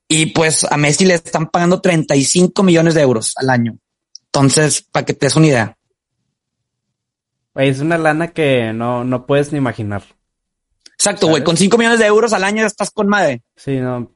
[0.07, 3.77] Y pues a Messi le están pagando 35 millones de euros al año.
[4.25, 5.77] Entonces, para que te des una idea.
[7.53, 10.03] Es una lana que no, no puedes ni imaginar.
[10.93, 11.43] Exacto, güey.
[11.43, 13.43] Con 5 millones de euros al año ya estás con madre.
[13.55, 14.11] Sí, no.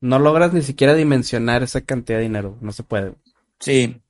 [0.00, 2.56] No logras ni siquiera dimensionar esa cantidad de dinero.
[2.60, 3.14] No se puede.
[3.60, 4.00] Sí.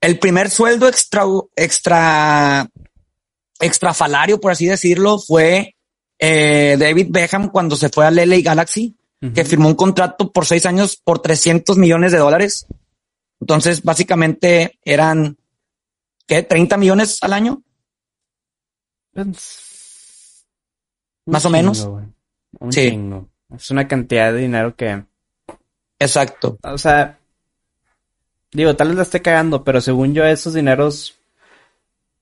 [0.00, 1.24] El primer sueldo extra,
[1.56, 2.68] extra,
[3.60, 5.76] extrafalario, por así decirlo, fue
[6.18, 8.96] eh, David Beckham cuando se fue al LA Galaxy,
[9.34, 12.66] que firmó un contrato por seis años por 300 millones de dólares.
[13.40, 15.38] Entonces, básicamente eran
[16.26, 16.46] ¿qué?
[16.46, 17.62] ¿30 millones al año?
[21.26, 21.88] Más o menos.
[22.70, 22.98] sí.
[23.54, 25.04] Es una cantidad de dinero que.
[25.98, 26.58] Exacto.
[26.62, 27.18] O sea,
[28.52, 31.18] digo, tal vez la esté cagando, pero según yo, esos dineros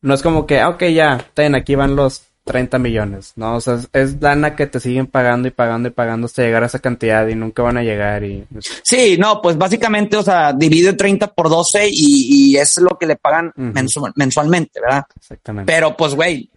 [0.01, 3.57] no es como que, ah, ok, ya, ten, aquí van los 30 millones, ¿no?
[3.57, 6.67] O sea, es lana que te siguen pagando y pagando y pagando hasta llegar a
[6.67, 8.45] esa cantidad y nunca van a llegar y...
[8.83, 13.07] Sí, no, pues básicamente, o sea, divide 30 por 12 y, y es lo que
[13.07, 15.05] le pagan mensualmente, ¿verdad?
[15.17, 15.73] Exactamente.
[15.73, 16.51] Pero pues, güey,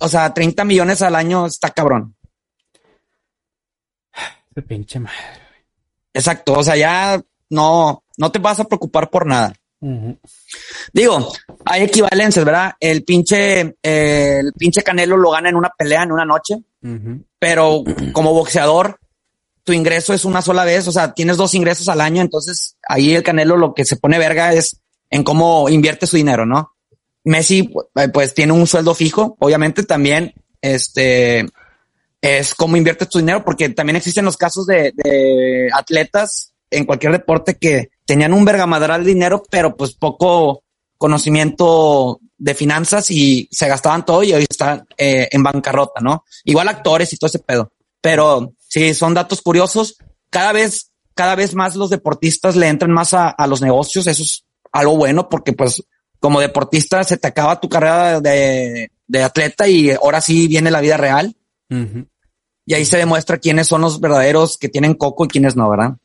[0.00, 2.14] o sea, 30 millones al año está cabrón.
[4.54, 5.47] De pinche madre.
[6.18, 9.54] Exacto, o sea, ya no, no te vas a preocupar por nada.
[10.92, 11.32] Digo,
[11.64, 12.72] hay equivalencias, ¿verdad?
[12.80, 16.56] El pinche, eh, el pinche Canelo lo gana en una pelea en una noche,
[17.38, 18.98] pero como boxeador,
[19.62, 23.14] tu ingreso es una sola vez, o sea, tienes dos ingresos al año, entonces ahí
[23.14, 26.72] el Canelo lo que se pone verga es en cómo invierte su dinero, ¿no?
[27.22, 31.46] Messi, eh, pues tiene un sueldo fijo, obviamente también, este,
[32.20, 37.12] es cómo invierte tu dinero, porque también existen los casos de, de atletas en cualquier
[37.12, 40.64] deporte que tenían un vergamadral de dinero, pero pues poco
[40.98, 46.24] conocimiento de finanzas y se gastaban todo y hoy están eh, en bancarrota, ¿no?
[46.44, 47.72] Igual actores y todo ese pedo.
[48.00, 49.96] Pero sí, son datos curiosos.
[50.30, 54.06] Cada vez, cada vez más los deportistas le entran más a, los negocios.
[54.06, 55.82] Eso es algo bueno porque pues
[56.20, 60.80] como deportista se te acaba tu carrera de, de atleta y ahora sí viene la
[60.80, 61.34] vida real.
[61.70, 65.96] Y ahí se demuestra quiénes son los verdaderos que tienen coco y quiénes no, ¿verdad?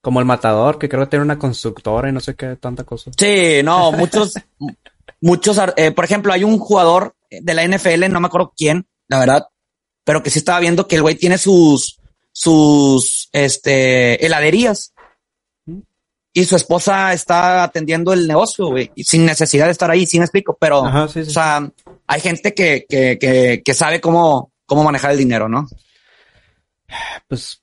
[0.00, 3.10] Como el matador, que creo que tiene una constructora y no sé qué, tanta cosa.
[3.18, 4.34] Sí, no, muchos,
[5.20, 9.18] muchos, eh, por ejemplo, hay un jugador de la NFL, no me acuerdo quién, la
[9.18, 9.48] verdad,
[10.04, 11.98] pero que sí estaba viendo que el güey tiene sus,
[12.32, 14.94] sus, este, heladerías.
[16.32, 20.56] Y su esposa está atendiendo el negocio, güey, sin necesidad de estar ahí, sin explico,
[20.60, 21.70] pero, o sea,
[22.06, 25.66] hay gente que, que, que, que sabe cómo, cómo manejar el dinero, ¿no?
[27.28, 27.62] Pues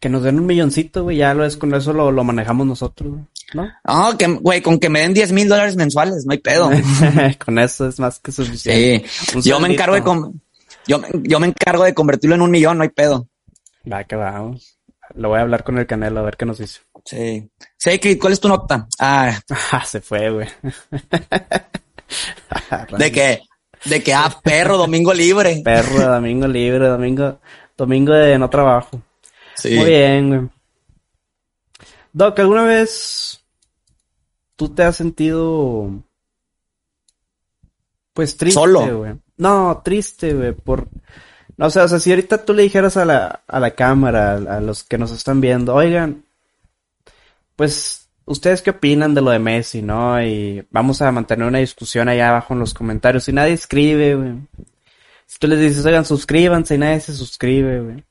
[0.00, 3.16] que nos den un milloncito, güey, ya lo es, con eso lo, manejamos nosotros,
[3.54, 3.68] ¿no?
[3.84, 6.70] Ah, que, güey, con que me den 10 mil dólares mensuales, no hay pedo.
[7.44, 9.08] con eso es más que suficiente.
[9.08, 10.02] Sí, yo me encargo de,
[10.86, 13.28] yo, yo me encargo de convertirlo en un millón, no hay pedo.
[13.90, 14.78] Va, que vamos.
[15.14, 16.80] Lo voy a hablar con el Canelo a ver qué nos dice.
[17.04, 17.50] Sí.
[17.76, 18.86] Sí, ¿cuál es tu nota?
[18.98, 19.38] Ah,
[19.72, 20.48] ah se fue, güey.
[22.98, 23.42] de que,
[23.84, 25.60] de que, ah, perro, domingo libre.
[25.64, 27.38] Perro, domingo libre, domingo,
[27.76, 29.00] domingo de no trabajo.
[29.64, 30.48] Muy bien, güey.
[32.12, 33.40] Doc, ¿alguna vez
[34.56, 35.90] tú te has sentido
[38.12, 38.98] pues triste, Solo.
[38.98, 39.14] güey?
[39.36, 40.88] No, triste, güey, por
[41.58, 44.60] no sé, o sea, si ahorita tú le dijeras a la, a la cámara, a
[44.60, 46.24] los que nos están viendo, oigan,
[47.56, 50.22] pues, ¿ustedes qué opinan de lo de Messi, no?
[50.22, 53.28] Y vamos a mantener una discusión allá abajo en los comentarios.
[53.28, 54.34] Y nadie escribe, güey.
[55.26, 58.04] Si tú les dices, oigan, suscríbanse y nadie se suscribe, güey.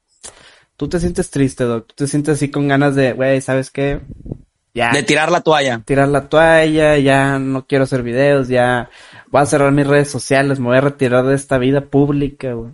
[0.76, 1.88] Tú te sientes triste, Doc.
[1.88, 4.02] Tú te sientes así con ganas de, güey, ¿sabes qué?
[4.74, 4.92] Ya.
[4.92, 5.82] De tirar la toalla.
[5.84, 8.92] Tirar la toalla, ya no quiero hacer videos, ya
[9.32, 12.74] voy a cerrar mis redes sociales, me voy a retirar de esta vida pública, güey.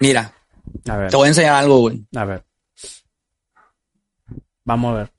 [0.00, 0.34] Mira.
[0.86, 1.10] A ver.
[1.10, 2.04] Te voy a enseñar algo, güey.
[2.14, 2.44] A ver.
[4.70, 5.12] Vamos a ver.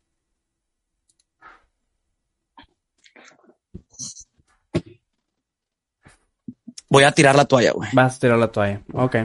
[6.88, 7.90] voy a tirar la toalla, güey.
[7.92, 8.82] Vas a tirar la toalla.
[8.94, 9.18] Ok.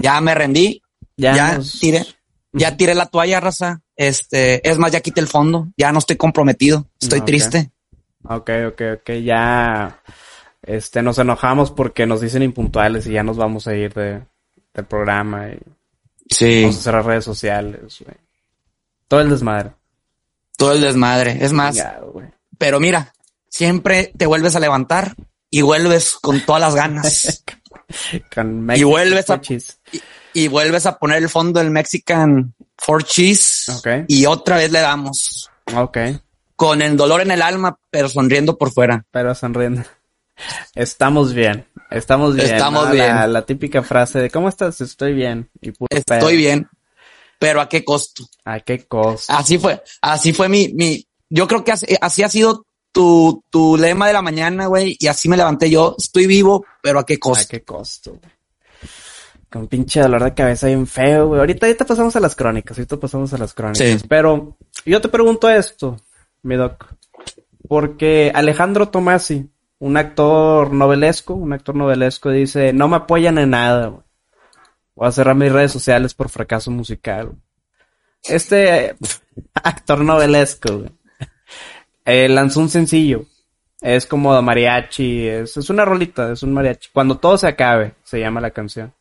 [0.00, 0.80] Ya me rendí.
[1.16, 2.06] Ya, ya tiré.
[2.52, 3.82] Ya tiré la toalla, raza.
[3.96, 5.66] Este, es más, ya quité el fondo.
[5.76, 6.86] Ya no estoy comprometido.
[7.00, 7.72] Estoy triste.
[8.22, 9.10] Ok, ok, ok.
[9.24, 10.00] Ya,
[10.62, 14.22] este, nos enojamos porque nos dicen impuntuales y ya nos vamos a ir de,
[14.72, 15.58] del programa y
[16.30, 16.62] sí.
[16.62, 18.16] vamos a cerrar redes sociales, güey.
[19.08, 19.72] Todo el desmadre.
[20.56, 21.38] Todo el desmadre.
[21.40, 21.82] Es más.
[22.58, 23.12] pero mira,
[23.48, 25.14] siempre te vuelves a levantar
[25.50, 27.44] y vuelves con todas las ganas.
[28.76, 29.40] y vuelves a
[30.34, 35.50] y, vuelves a poner el fondo del Mexican for cheese y otra vez le damos.
[35.74, 35.98] Ok.
[36.54, 39.04] Con el dolor en el alma, pero sonriendo por fuera.
[39.10, 39.84] Pero sonriendo.
[40.74, 41.66] Estamos bien.
[41.90, 42.54] Estamos bien.
[42.54, 43.32] Estamos bien.
[43.32, 44.80] La, típica frase de ¿cómo estás?
[44.80, 45.48] Estoy bien.
[45.60, 46.68] Y Estoy bien.
[47.38, 48.28] Pero ¿a qué costo?
[48.44, 49.32] ¿A qué costo?
[49.32, 49.82] Así fue.
[50.02, 54.22] Así fue mi, mi, yo creo que así ha sido tu, tu lema de la
[54.22, 55.94] mañana, güey, y así me levanté yo.
[55.98, 57.44] Estoy vivo, pero ¿a qué costo?
[57.44, 58.18] ¿A qué costo?
[59.50, 61.40] Con pinche dolor de cabeza bien feo, güey.
[61.40, 64.04] Ahorita, ahorita pasamos a las crónicas, ahorita pasamos a las crónicas.
[64.08, 65.96] Pero yo te pregunto esto,
[66.42, 66.86] mi doc.
[67.68, 69.48] Porque Alejandro Tomasi,
[69.78, 74.07] un actor novelesco, un actor novelesco, dice, no me apoyan en nada, güey.
[74.98, 77.32] Voy a cerrar mis redes sociales por fracaso musical.
[78.24, 78.96] Este
[79.54, 80.98] actor novelesco, güey
[82.08, 83.26] eh, lanzó un sencillo.
[83.82, 86.88] Es como mariachi, es, es una rolita, es un mariachi.
[86.90, 88.94] Cuando todo se acabe, se llama la canción.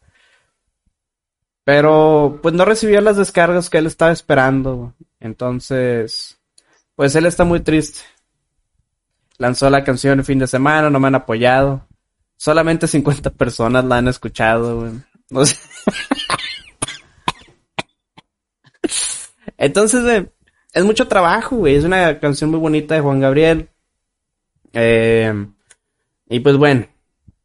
[1.63, 4.93] Pero pues no recibió las descargas que él estaba esperando.
[5.21, 6.37] Entonces,
[6.95, 8.01] pues él está muy triste.
[9.37, 11.87] Lanzó la canción el fin de semana, no me han apoyado.
[12.35, 14.91] Solamente 50 personas la han escuchado,
[19.57, 20.29] Entonces, eh,
[20.73, 21.75] es mucho trabajo, güey.
[21.75, 23.69] Es una canción muy bonita de Juan Gabriel.
[24.73, 25.33] Eh,
[26.29, 26.87] y pues bueno,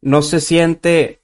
[0.00, 1.20] no se siente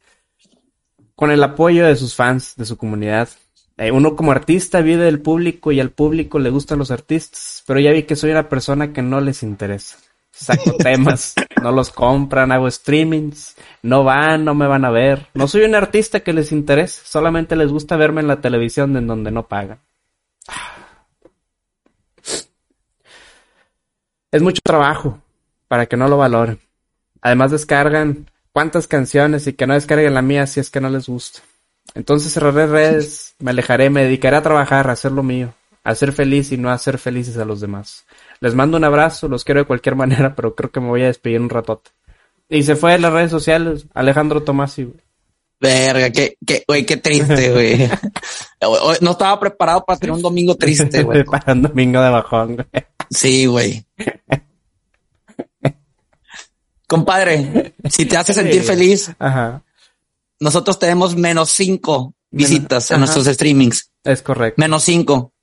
[1.14, 3.28] con el apoyo de sus fans, de su comunidad.
[3.76, 7.78] Eh, uno como artista vive del público y al público le gustan los artistas, pero
[7.78, 9.98] ya vi que soy una persona que no les interesa.
[10.38, 15.26] Saco temas, no los compran, hago streamings, no van, no me van a ver.
[15.34, 19.08] No soy un artista que les interese, solamente les gusta verme en la televisión en
[19.08, 19.80] donde no pagan.
[24.30, 25.20] Es mucho trabajo
[25.66, 26.60] para que no lo valoren.
[27.20, 31.08] Además descargan cuántas canciones y que no descarguen la mía si es que no les
[31.08, 31.40] gusta.
[31.94, 36.12] Entonces cerraré redes, me alejaré, me dedicaré a trabajar, a hacer lo mío, a ser
[36.12, 38.04] feliz y no a hacer felices a los demás.
[38.40, 41.06] Les mando un abrazo, los quiero de cualquier manera, pero creo que me voy a
[41.06, 41.90] despedir un ratote.
[42.48, 44.92] Y se fue de las redes sociales, Alejandro Tomasi.
[45.60, 47.90] Verga, qué, qué, güey, qué triste, güey.
[49.00, 51.24] no estaba preparado para tener un domingo triste, güey.
[51.24, 52.66] para un domingo de bajón, güey.
[53.10, 53.84] Sí, güey.
[56.86, 59.62] Compadre, si te hace sentir feliz, Ajá.
[60.40, 63.90] nosotros tenemos menos cinco visitas en nuestros streamings.
[64.04, 64.60] Es correcto.
[64.60, 65.34] Menos cinco.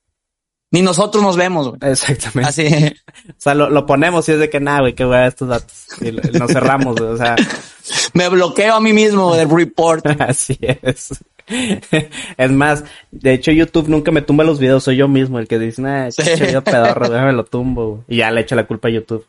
[0.76, 1.92] Ni nosotros nos vemos, güey.
[1.92, 2.50] Exactamente.
[2.50, 2.94] Así.
[3.30, 5.48] O sea, lo, lo ponemos y es de que nada, güey, que voy a estos
[5.48, 5.88] datos.
[6.02, 7.12] Y nos cerramos, güey.
[7.12, 7.38] O sea,
[8.14, 10.06] Me bloqueo a mí mismo del report.
[10.20, 11.24] así es.
[12.38, 15.60] Es más, de hecho YouTube nunca me tumba los videos, soy yo mismo el que
[15.60, 16.24] dice, nah, Sí.
[16.40, 18.02] video pedorro, déjame lo tumbo, güey".
[18.08, 19.26] Y ya le echo la culpa a YouTube.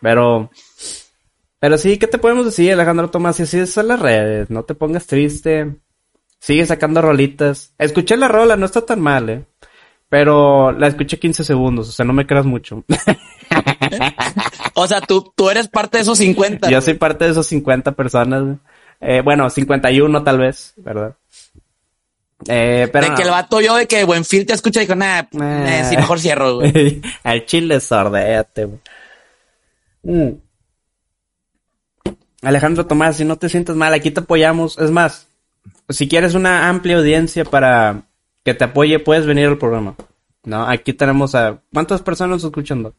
[0.00, 0.50] Pero,
[1.60, 3.38] pero sí, ¿qué te podemos decir, Alejandro Tomás?
[3.38, 5.76] Y así son las redes, no te pongas triste.
[6.40, 7.74] Sigue sacando rolitas.
[7.78, 9.44] Escuché la rola, no está tan mal, eh.
[10.08, 12.84] Pero la escuché 15 segundos, o sea, no me creas mucho.
[14.74, 16.70] O sea, tú, tú eres parte de esos 50.
[16.70, 18.42] Yo soy parte de esos 50 personas.
[18.44, 18.56] güey.
[19.00, 21.16] Eh, bueno, 51 tal vez, ¿verdad?
[22.46, 25.20] Eh, pero de que el vato yo de que Buenfil te escucha y dijo, nah,
[25.22, 25.80] Eh.
[25.80, 27.00] eh, sí, mejor cierro, güey.
[27.24, 28.78] Al chile sordéate, güey.
[30.04, 30.36] Mm.
[32.42, 34.78] Alejandro Tomás, si no te sientes mal, aquí te apoyamos.
[34.78, 35.26] Es más,
[35.88, 38.02] si quieres una amplia audiencia para
[38.48, 39.94] que te apoye, puedes venir al programa.
[40.44, 41.60] No, aquí tenemos a...
[41.70, 42.94] ¿Cuántas personas escuchando?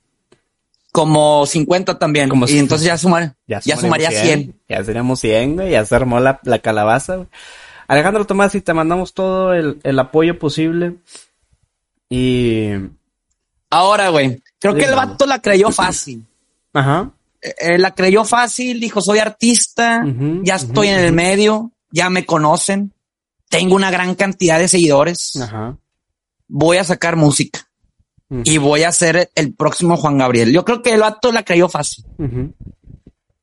[0.91, 2.29] Como 50 también.
[2.29, 4.55] Como y entonces ya sumar, ya, sumaríamos sumaría 100.
[4.69, 5.71] Ya seríamos 100, güey.
[5.71, 7.27] Ya se armó la, la calabaza, güey.
[7.87, 10.97] Alejandro Tomás, y te mandamos todo el, el apoyo posible.
[12.09, 12.73] Y...
[13.71, 16.27] Ahora, güey, creo que el vato la creyó fácil.
[16.73, 17.11] Ajá.
[17.41, 20.03] Eh, eh, la creyó fácil, dijo, soy artista,
[20.43, 22.93] ya estoy en el medio, ya me conocen,
[23.49, 25.77] tengo una gran cantidad de seguidores, Ajá.
[26.47, 27.67] voy a sacar música
[28.29, 28.43] Ujú.
[28.45, 30.51] y voy a ser el próximo Juan Gabriel.
[30.53, 32.05] Yo creo que el vato la creyó fácil,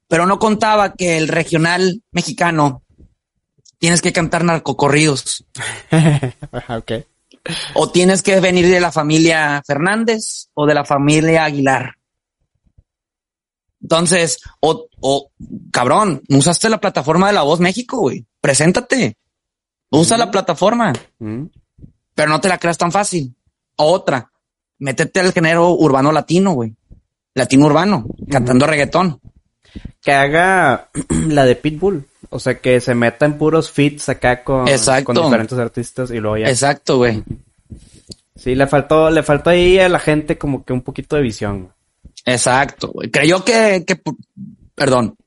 [0.08, 2.82] pero no contaba que el regional mexicano
[3.78, 5.44] tienes que cantar narcocorridos
[5.90, 6.92] Ajá, ok.
[7.74, 11.94] o tienes que venir de la familia Fernández o de la familia Aguilar.
[13.82, 15.30] Entonces, o, o
[15.70, 18.24] cabrón, usaste la plataforma de La Voz México, güey.
[18.40, 19.16] Preséntate.
[19.90, 23.34] Usa la plataforma, pero no te la creas tan fácil.
[23.76, 24.30] Otra,
[24.78, 26.74] métete al género urbano latino, güey.
[27.34, 29.20] Latino urbano, cantando reggaetón.
[30.02, 30.88] Que haga
[31.28, 32.06] la de Pitbull.
[32.30, 35.12] O sea, que se meta en puros feats acá con, Exacto.
[35.12, 36.48] con diferentes artistas y luego ya.
[36.48, 37.22] Exacto, güey.
[38.34, 41.72] Sí, le faltó, le faltó ahí a la gente como que un poquito de visión.
[42.24, 43.10] Exacto, güey.
[43.10, 44.00] Creyó que, que,
[44.76, 45.16] perdón.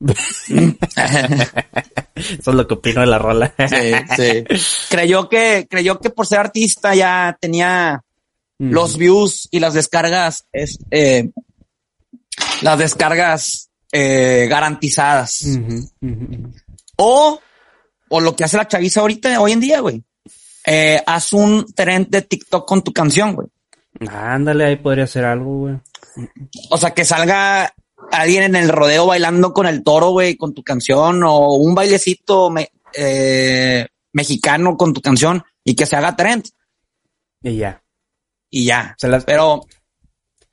[2.14, 3.52] Eso es lo que opino de la rola.
[3.68, 4.44] Sí, sí.
[4.88, 8.02] Creyó que, creyó que por ser artista ya tenía
[8.60, 8.72] Mm.
[8.72, 11.30] los views y las descargas, es, eh,
[12.60, 15.46] las descargas eh, garantizadas.
[16.96, 17.40] O,
[18.10, 20.04] o lo que hace la chaviza ahorita, hoy en día, güey.
[20.66, 23.48] Eh, haz un trend de TikTok con tu canción, güey.
[24.10, 25.76] Ándale, ahí podría ser algo, güey.
[26.70, 27.72] O sea, que salga
[28.10, 32.50] alguien en el rodeo bailando con el toro, güey, con tu canción, o un bailecito
[32.50, 36.44] me- eh, mexicano con tu canción y que se haga trend
[37.42, 37.82] Y ya.
[38.50, 38.94] y ya.
[38.98, 39.60] Se las- Pero,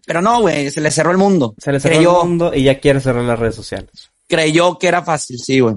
[0.05, 1.55] pero no, güey, se le cerró el mundo.
[1.57, 4.11] Se le cerró creyó, el mundo y ya quiere cerrar las redes sociales.
[4.27, 5.75] creyó que era fácil, sí, güey.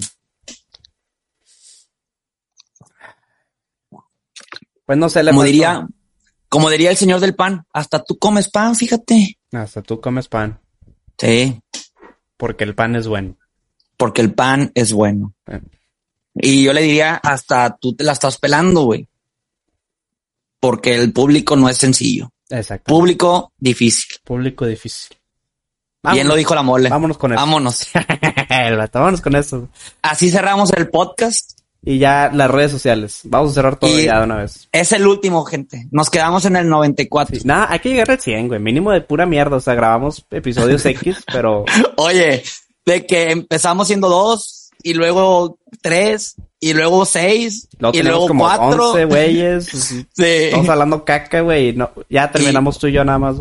[4.85, 5.87] Pues no sé, le Como diría,
[6.49, 9.39] como diría el señor del pan, hasta tú comes pan, fíjate.
[9.53, 10.61] Hasta tú comes pan,
[11.19, 11.61] Sí,
[12.41, 13.37] porque el pan es bueno.
[13.99, 15.35] porque el pan es bueno.
[15.47, 15.61] Eh.
[16.35, 19.07] Y yo le diría, hasta tú te la estás pelando, güey.
[20.59, 22.33] Porque el público no es sencillo.
[22.49, 22.91] Exacto.
[22.91, 24.17] Público difícil.
[24.25, 25.19] Público difícil.
[26.03, 26.89] Bien lo dijo la mole.
[26.89, 27.41] Vámonos con eso.
[27.41, 27.89] Vámonos.
[28.93, 29.69] Vámonos con eso.
[30.01, 31.60] Así cerramos el podcast.
[31.83, 33.21] Y ya las redes sociales.
[33.25, 34.69] Vamos a cerrar todo Y- ya de una vez.
[34.71, 35.87] Es el último, gente.
[35.91, 37.37] Nos quedamos en el 94.
[37.41, 38.61] Sí, Nada, hay que llegar al 100, güey.
[38.61, 39.57] Mínimo de pura mierda.
[39.57, 41.65] O sea, grabamos episodios X, pero
[41.97, 42.43] Oye,
[42.85, 48.91] de que empezamos siendo dos y luego tres y luego seis, y luego como cuatro.
[48.91, 49.67] 11 güeyes.
[49.73, 51.73] Sí, Estamos hablando caca, güey.
[51.73, 53.37] No, ya terminamos tú y yo nada más.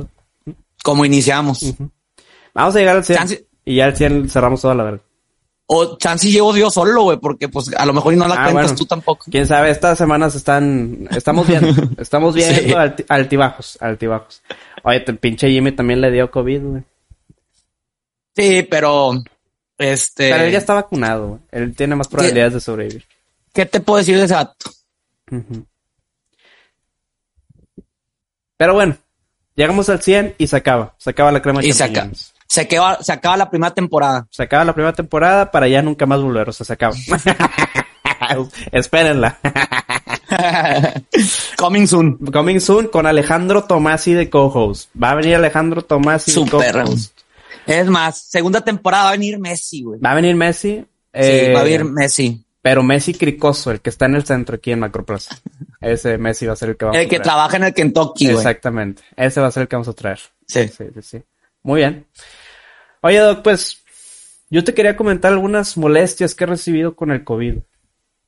[0.82, 1.76] como iniciamos.
[2.54, 3.18] Vamos a llegar al 100.
[3.20, 5.02] Chance- Y ya al 100 cerramos toda la verga.
[5.72, 8.44] O chance llevo yo solo, güey, porque pues a lo mejor y no la Ah,
[8.46, 8.76] cuentas bueno.
[8.76, 9.26] tú tampoco.
[9.30, 11.08] Quién sabe, estas semanas están.
[11.12, 11.70] Estamos viendo.
[12.02, 12.42] Estamos Sí.
[12.74, 13.78] alti- altibajos.
[13.80, 14.42] Altibajos.
[14.84, 16.84] Oye, te pinche Jimmy también le dio COVID, güey.
[18.36, 19.12] Sí, pero
[19.78, 21.42] este, Pero él ya está vacunado, güey.
[21.52, 23.06] Él tiene más probabilidades de sobrevivir.
[23.54, 24.36] ¿qué te puedo decir de ese?
[25.32, 25.66] Ujú.
[28.58, 28.98] Pero bueno,
[29.56, 30.96] llegamos al 100 y se acaba.
[30.98, 31.96] Se acaba la crema de Y se acaba.
[32.08, 32.34] champiñones.
[32.50, 34.28] Se acaba, se acaba la primera temporada.
[34.32, 36.50] Se acaba la primera temporada para ya nunca más volver.
[36.50, 36.96] O sea, se acaba.
[38.72, 39.38] Espérenla.
[41.58, 42.18] Coming soon.
[42.18, 44.90] Coming soon con Alejandro Tomasi de co-host.
[45.02, 47.18] Va a venir Alejandro Tomasi de co-host.
[47.66, 50.00] Es más, segunda temporada va a venir Messi, güey.
[50.00, 50.78] Va a venir Messi.
[50.80, 52.44] Sí, eh, va a venir Messi.
[52.62, 55.38] Pero Messi Cricoso, el que está en el centro aquí en Macroplaza.
[55.80, 57.24] Ese Messi va a ser el que vamos El a que traer.
[57.24, 58.38] trabaja en el Kentucky, güey.
[58.38, 59.04] Exactamente.
[59.16, 60.20] Ese va a ser el que vamos a traer.
[60.48, 60.68] Sí.
[60.68, 61.22] Sí, sí, sí.
[61.64, 62.06] Muy bien.
[63.02, 63.82] Oye, Doc, pues
[64.50, 67.60] yo te quería comentar algunas molestias que he recibido con el COVID.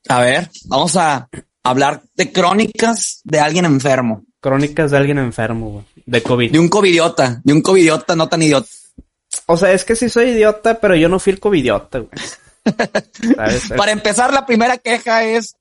[0.08, 1.30] A ver, vamos a
[1.64, 4.24] hablar de crónicas de alguien enfermo.
[4.40, 5.86] Crónicas de alguien enfermo, güey.
[6.06, 6.52] De COVID.
[6.52, 7.42] De un covidiota.
[7.44, 8.68] De un covidiota no tan idiota.
[9.46, 12.12] O sea, es que sí soy idiota, pero yo no fui el covidiota, güey.
[13.36, 13.70] ¿Sabes?
[13.78, 15.56] Para empezar, la primera queja es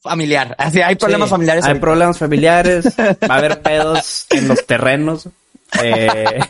[0.00, 0.54] familiar.
[0.58, 1.64] Así hay problemas Sí, familiares.
[1.64, 1.80] Hay ahorita.
[1.80, 2.86] problemas familiares.
[2.98, 5.28] Va a haber pedos en los terrenos.
[5.82, 6.40] Eh,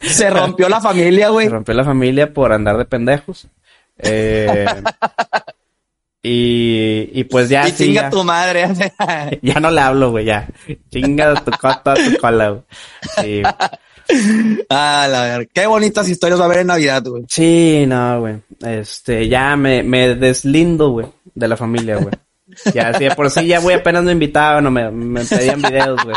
[0.00, 1.48] Se rompió la familia, se güey.
[1.48, 3.46] rompió la familia por andar de pendejos.
[3.98, 4.66] Eh,
[6.22, 8.68] y, y pues ya, y sí, chinga ya, tu madre.
[9.42, 10.46] ya no le hablo, güey, ya.
[10.90, 12.62] Chinga tu cota, tu cola, güey.
[13.20, 13.42] Sí,
[14.70, 15.46] ah, la verdad.
[15.52, 17.24] Qué bonitas historias va a haber en Navidad, güey.
[17.28, 18.36] Sí, no, güey.
[18.60, 22.14] Este, ya me, me deslindo, güey, de la familia, güey.
[22.74, 26.16] Ya, sí, por sí ya, güey, apenas me invitaban o me, me pedían videos, güey.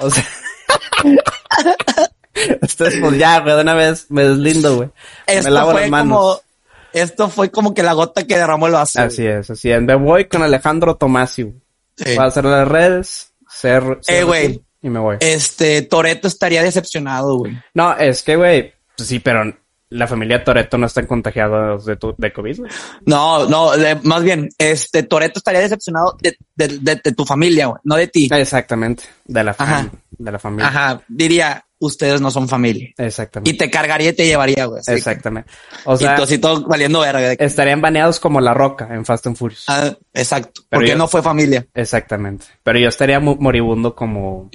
[0.00, 0.24] O sea.
[2.34, 4.88] Entonces, pues ya, güey, de una vez me deslindo, güey.
[5.26, 6.16] Me Esto lavo fue las manos.
[6.18, 6.40] como,
[6.92, 8.98] esto fue como que la gota que derramó el vaso.
[8.98, 9.06] güey.
[9.08, 9.80] Así es, así es.
[9.82, 11.56] Me voy con Alejandro Tomasi, güey.
[11.96, 12.14] Sí.
[12.16, 14.64] Voy a hacer las redes, ser, ser Eh, güey.
[14.82, 15.16] y me voy.
[15.20, 17.56] Este, Toreto estaría decepcionado, güey.
[17.72, 19.44] No, es que, güey, pues sí, pero
[19.94, 22.60] la familia Toreto no están contagiados de, tu, de COVID.
[23.06, 27.72] No, no, de- más bien, este, Toreto estaría decepcionado de, de, de- de tu familia,
[27.84, 28.28] no de ti.
[28.32, 29.04] Exactamente.
[29.24, 29.88] De la, Ajá.
[30.10, 30.66] de la familia.
[30.68, 32.88] Ajá, diría, ustedes no son familia.
[32.98, 33.50] Exactamente.
[33.50, 34.82] Y te cargaría y te llevaría, güey.
[34.86, 35.48] Exactamente.
[35.84, 37.32] O y sea, así todo valiendo verga.
[37.32, 39.64] estarían baneados como la roca en Fast and Furious.
[39.68, 40.62] Ah, exacto.
[40.68, 41.66] Pero porque yo- no fue familia.
[41.72, 42.46] Exactamente.
[42.64, 44.50] Pero yo estaría moribundo como,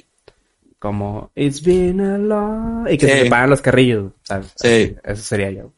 [0.80, 2.88] como, it's been a long...
[2.90, 3.12] Y que Sí.
[3.12, 4.48] se me pagan los carrillos, ¿sabes?
[4.56, 4.96] Sí.
[5.04, 5.72] Eso sería yo.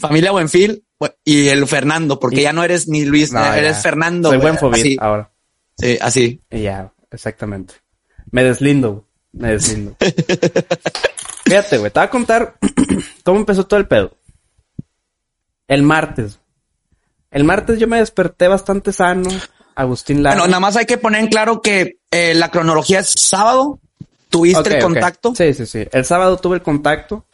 [0.00, 3.76] Familia Buenfil bu- y el Fernando, porque Y- ya no eres ni Luis, No, eres
[3.76, 3.82] ya.
[3.82, 4.30] Fernando.
[4.30, 4.50] Soy güey.
[4.50, 5.30] buen COVID Así, ahora.
[5.76, 6.42] sí, así.
[6.50, 7.74] Y ya, exactamente.
[8.32, 9.96] Me deslindo, me deslindo.
[11.44, 12.58] Fíjate, güey, te voy a contar
[13.24, 14.16] cómo empezó todo el pedo.
[15.66, 16.40] El martes.
[17.30, 19.28] El martes yo me desperté bastante sano.
[19.74, 20.36] Agustín Lara.
[20.36, 23.80] Bueno, nada más hay que poner en claro que eh, la cronología es sábado.
[24.28, 25.34] Tuviste el contacto.
[25.34, 25.86] Sí, sí, sí.
[25.90, 27.26] El sábado tuve el contacto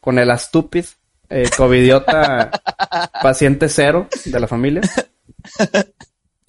[0.00, 0.84] con el astúpid,
[1.28, 2.50] eh, covidiota
[3.22, 4.82] paciente cero de la familia.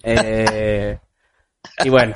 [0.02, 0.98] Eh,
[1.84, 2.14] y bueno,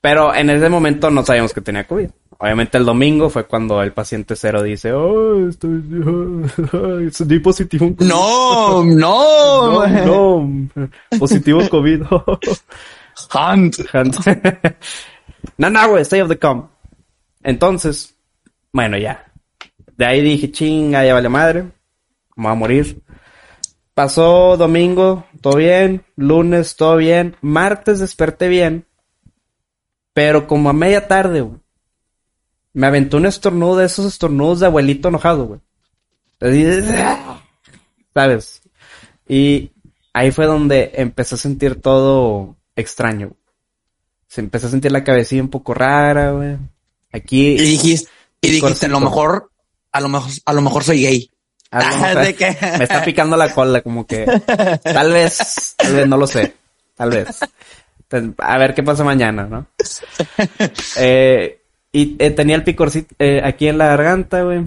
[0.00, 2.10] pero en ese momento no sabíamos que tenía COVID.
[2.38, 7.94] Obviamente el domingo fue cuando el paciente cero dice, oh, estoy, di positivo.
[7.96, 8.06] COVID".
[8.06, 9.86] No, no.
[9.86, 12.02] no, no, positivo COVID.
[13.34, 13.78] Hunt.
[13.94, 14.16] Hunt.
[15.56, 16.68] No, no, güey, stay of the calm.
[17.42, 18.16] Entonces,
[18.72, 19.32] bueno, ya.
[19.96, 21.62] De ahí dije, chinga, ya vale madre.
[22.34, 23.02] Me voy a morir.
[23.94, 26.04] Pasó domingo, todo bien.
[26.16, 27.36] Lunes, todo bien.
[27.40, 28.86] Martes desperté bien.
[30.12, 31.60] Pero como a media tarde, güey.
[32.74, 35.60] Me aventó un estornudo de esos estornudos de abuelito enojado, güey.
[38.14, 38.62] ¿Sabes?
[39.26, 39.72] Y
[40.12, 43.32] ahí fue donde empecé a sentir todo extraño.
[44.36, 46.58] Se empezó a sentir la cabecilla un poco rara, güey.
[47.10, 47.52] Aquí.
[47.52, 48.10] Y dijiste,
[48.42, 49.50] y dijiste, a lo mejor,
[49.90, 51.30] a lo mejor, a lo mejor soy gay.
[51.70, 52.54] Ah, ¿de qué?
[52.76, 54.26] me está picando la cola, como que.
[54.82, 56.54] Tal vez, tal vez, no lo sé.
[56.94, 57.38] Tal vez.
[58.08, 59.66] Pues, A ver qué pasa mañana, ¿no?
[60.98, 64.66] Eh, y eh, tenía el picorcito eh, aquí en la garganta, güey.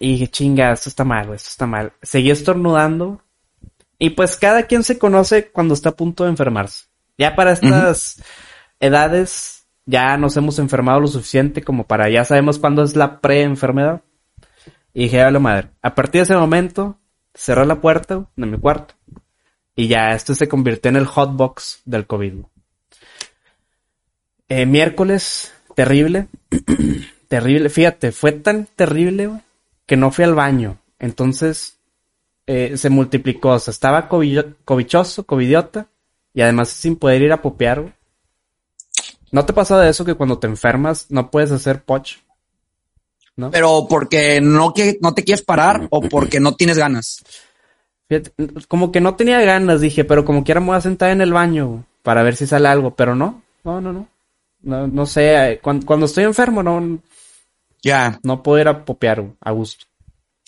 [0.00, 1.92] y dije, chinga, esto está mal, güey, esto está mal.
[2.02, 3.22] Seguí estornudando.
[3.96, 6.86] Y pues cada quien se conoce cuando está a punto de enfermarse.
[7.16, 8.20] Ya para estas
[8.82, 14.02] edades, ya nos hemos enfermado lo suficiente como para ya sabemos cuándo es la pre-enfermedad.
[14.92, 15.70] Y dije, a la madre.
[15.80, 16.98] A partir de ese momento,
[17.32, 18.94] cerré la puerta de mi cuarto.
[19.74, 22.34] Y ya esto se convirtió en el hotbox del COVID.
[24.48, 26.28] Eh, miércoles, terrible.
[27.28, 27.70] terrible.
[27.70, 29.30] Fíjate, fue tan terrible
[29.86, 30.76] que no fui al baño.
[30.98, 31.78] Entonces
[32.46, 33.50] eh, se multiplicó.
[33.50, 35.86] O sea, estaba covichoso, covidiota.
[36.34, 37.94] Y además sin poder ir a popear.
[39.32, 42.18] ¿No te pasa de eso que cuando te enfermas no puedes hacer poch?
[43.34, 43.50] ¿No?
[43.50, 47.24] Pero porque no, que, no te quieres parar o porque no tienes ganas.
[48.08, 48.30] Fíjate,
[48.68, 51.32] como que no tenía ganas, dije, pero como quiera me voy a sentar en el
[51.32, 54.08] baño para ver si sale algo, pero no, no, no, no.
[54.60, 57.00] No, no sé, cuando, cuando estoy enfermo no,
[57.82, 58.20] Ya.
[58.22, 59.86] no puedo ir a popear a gusto.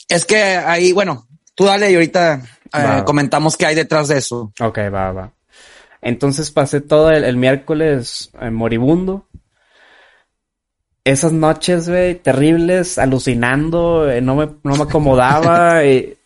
[0.08, 4.52] Es que ahí, bueno, tú dale y ahorita eh, comentamos qué hay detrás de eso.
[4.60, 5.32] Ok, va, va.
[6.04, 9.26] Entonces pasé todo el, el miércoles eh, moribundo.
[11.02, 15.82] Esas noches, güey, terribles, alucinando, eh, no me, no me acomodaba.
[15.84, 16.18] eh,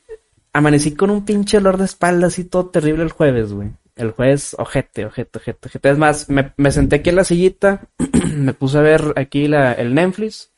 [0.53, 3.71] amanecí con un pinche olor de espalda así todo terrible el jueves, güey.
[3.95, 5.91] El jueves, ojete, ojete, ojete, ojete.
[5.91, 7.83] Es más, me, me senté aquí en la sillita,
[8.35, 10.51] me puse a ver aquí la, el Netflix.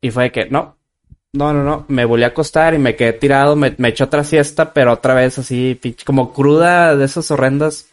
[0.00, 0.76] Y fue de que, no,
[1.32, 4.22] no, no, no, me volví a acostar y me quedé tirado, me, me eché otra
[4.24, 7.86] siesta, pero otra vez así, pinche, como cruda de esas horrendas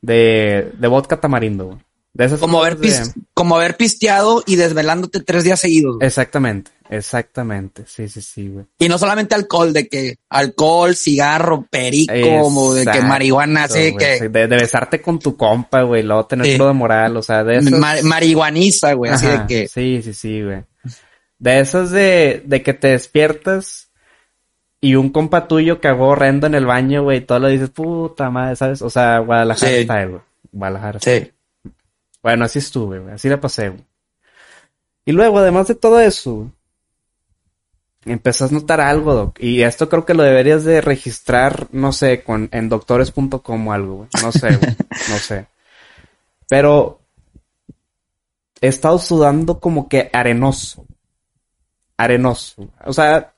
[0.00, 1.78] de, de vodka tamarindo, güey.
[2.14, 5.96] De esas Como haber, de- como haber pisteado y desvelándote tres días seguidos.
[5.96, 6.06] güey.
[6.06, 8.66] Exactamente, exactamente, sí, sí, sí, güey.
[8.78, 13.96] Y no solamente alcohol, de que alcohol, cigarro, perico, como de que marihuana, así güey,
[14.20, 16.56] que De, de besarte con tu compa, güey, luego tener Sí.
[16.56, 17.72] cruda moral, o sea, de esas...
[17.78, 20.64] ma- marihuaniza, güey, así de que Sí, sí, sí, güey.
[21.42, 23.90] De esas de, de que te despiertas
[24.80, 28.30] y un compa tuyo cagó horrendo en el baño, güey, y todo lo dices, puta
[28.30, 28.80] madre, ¿sabes?
[28.80, 29.82] O sea, Guadalajara Sí.
[29.82, 30.22] style, güey.
[30.52, 31.32] Guadalajara sí.
[32.22, 33.14] Bueno, así estuve, güey.
[33.14, 33.84] Así la pasé, güey.
[35.04, 36.48] Y luego, además de todo eso,
[38.04, 39.40] empezás a notar algo, doc.
[39.40, 43.94] Y esto creo que lo deberías de registrar, no sé, con, en doctores.com o algo,
[43.96, 44.08] güey.
[44.22, 44.76] No sé, güey.
[45.10, 45.46] No sé.
[46.48, 47.00] Pero
[48.60, 50.86] he estado sudando como que arenoso.
[51.96, 52.68] Arenoso.
[52.84, 53.34] O sea,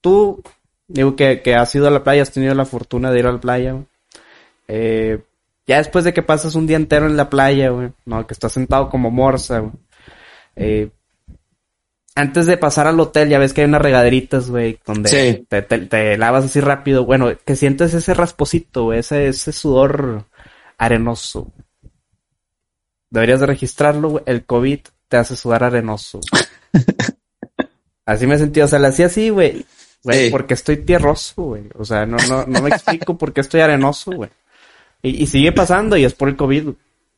[0.00, 0.42] tú,
[0.88, 3.32] digo que, que has ido a la playa, has tenido la fortuna de ir a
[3.32, 3.76] la playa.
[4.68, 5.22] Eh,
[5.66, 8.52] ya después de que pasas un día entero en la playa, güey, no, que estás
[8.52, 9.72] sentado como morsa, güey.
[10.56, 10.90] Eh,
[12.16, 15.46] antes de pasar al hotel, ya ves que hay unas regaderitas, güey, donde Sí.
[15.48, 17.04] te, te- te lavas así rápido.
[17.04, 20.24] Bueno, que sientes ese rasposito, güey, ese, ese sudor
[20.76, 21.52] arenoso.
[23.10, 24.24] Deberías de registrarlo, güey.
[24.26, 26.20] El COVID te hace sudar arenoso.
[28.10, 29.64] así me sentí, o sea, le hacía así, güey.
[30.02, 30.30] Güey, Sí.
[30.30, 31.64] porque estoy tierroso, güey.
[31.78, 34.30] O sea, no, no, no me explico por qué estoy arenoso, güey.
[35.02, 36.70] Y, y sigue pasando y es por el COVID.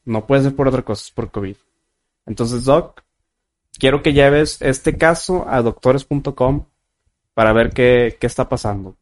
[0.04, 1.54] No puede ser por otra cosa, es por COVID.
[2.26, 3.02] Entonces, Doc,
[3.78, 6.64] quiero que lleves este caso a doctores.com
[7.34, 8.96] para ver qué, qué está pasando.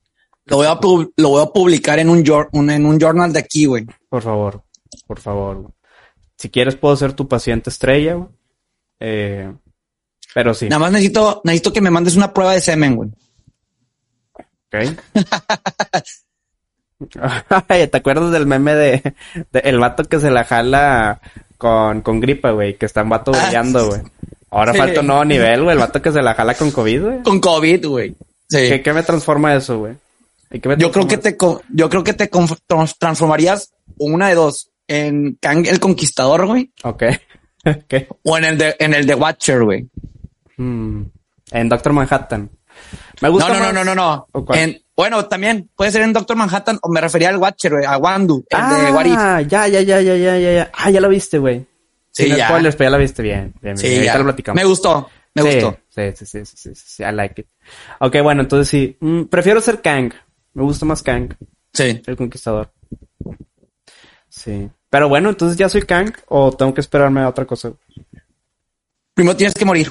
[0.47, 0.79] Lo voy a,
[1.17, 3.87] lo voy a publicar en un, un- en un journal de aquí, güey.
[4.09, 4.63] Por favor,
[5.07, 5.57] por favor.
[5.57, 5.73] güey.
[6.37, 8.29] Si quieres, puedo ser tu paciente estrella, güey.
[9.01, 9.53] Eh,
[10.35, 13.11] pero sí, Nada más necesito, necesito que me mandes una prueba de semen, güey.
[14.35, 14.99] ok.
[17.69, 19.15] Ay, ¿Te acuerdas del meme de,
[19.53, 21.21] de el vato que se la jala
[21.57, 22.77] con, con gripa, güey?
[22.77, 24.01] Que está un vato Ah, brillando, güey.
[24.51, 24.79] Ahora sí.
[24.79, 25.75] falta un nuevo nivel, güey.
[25.75, 27.23] El vato que se la jala con COVID, güey.
[27.23, 28.11] Con COVID, güey.
[28.49, 28.69] Sí.
[28.69, 29.95] ¿Qué, qué me transforma eso, güey?
[30.51, 31.37] ¿Y qué me Yo creo que te,
[31.73, 32.29] yo creo que te
[32.99, 37.05] transformarías una de dos en Kang el Conquistador, güey, Ok.
[37.65, 37.95] Ok.
[38.25, 39.87] o en el de, en el de Watcher, güey.
[40.63, 41.05] Hmm.
[41.53, 42.51] En Doctor Manhattan.
[43.21, 44.27] Me No, gusta no, no, más- no, no, no.
[44.33, 44.59] ¿O cuál?
[44.59, 47.97] En- bueno, también puede ser en Doctor Manhattan o me refería al Watcher, güey, a
[47.97, 49.15] Wandu, el de.
[49.17, 50.71] Ah, ya, ya, ya, ya, ya, ya, ya.
[50.75, 51.67] Ah, ya la viste, güey.
[52.13, 52.49] Sí, Sin ya.
[52.49, 53.55] spoilers, pero ya la viste bien.
[53.63, 53.79] bien, bien.
[53.79, 54.19] Sí, Ahorita ya.
[54.19, 54.57] lo platicamos.
[54.63, 55.79] Me gustó, me Sí, gustó.
[55.89, 57.47] Sí, sí, sí, sí, sí, sí, sí, I like it.
[58.01, 58.97] Ok, bueno, entonces sí.
[59.01, 60.13] Mm, prefiero ser Kang.
[60.53, 61.35] Me gusta más Kang,
[61.73, 62.03] Sí.
[62.07, 62.71] el conquistador.
[64.29, 64.69] Sí.
[64.91, 67.73] Pero bueno, entonces ya soy Kang o tengo que esperarme a otra cosa.
[69.15, 69.91] Primero tienes que morir.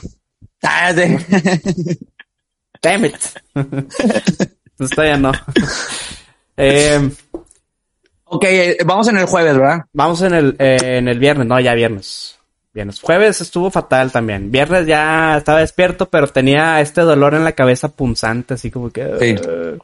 [0.63, 0.93] Ah.
[2.81, 3.15] Damn it.
[3.55, 5.31] Entonces todavía no.
[6.55, 7.09] Eh,
[8.25, 9.85] ok, eh, vamos en el jueves, ¿verdad?
[9.93, 11.47] vamos en el, eh, en el viernes.
[11.47, 12.37] No, ya viernes.
[12.73, 13.01] Viernes.
[13.01, 14.51] Jueves estuvo fatal también.
[14.51, 19.17] Viernes ya estaba despierto, pero tenía este dolor en la cabeza punzante, así como que...
[19.19, 19.35] Sí.
[19.49, 19.77] uh,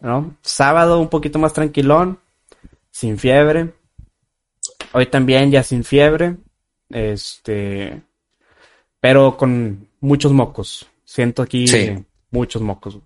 [0.00, 0.36] ¿no?
[0.40, 2.20] Sábado un poquito más tranquilón,
[2.90, 3.74] sin fiebre.
[4.92, 6.36] Hoy también ya sin fiebre.
[6.88, 8.02] Este...
[9.00, 10.86] Pero con muchos mocos.
[11.04, 12.04] Siento aquí Sí.
[12.30, 12.98] muchos mocos.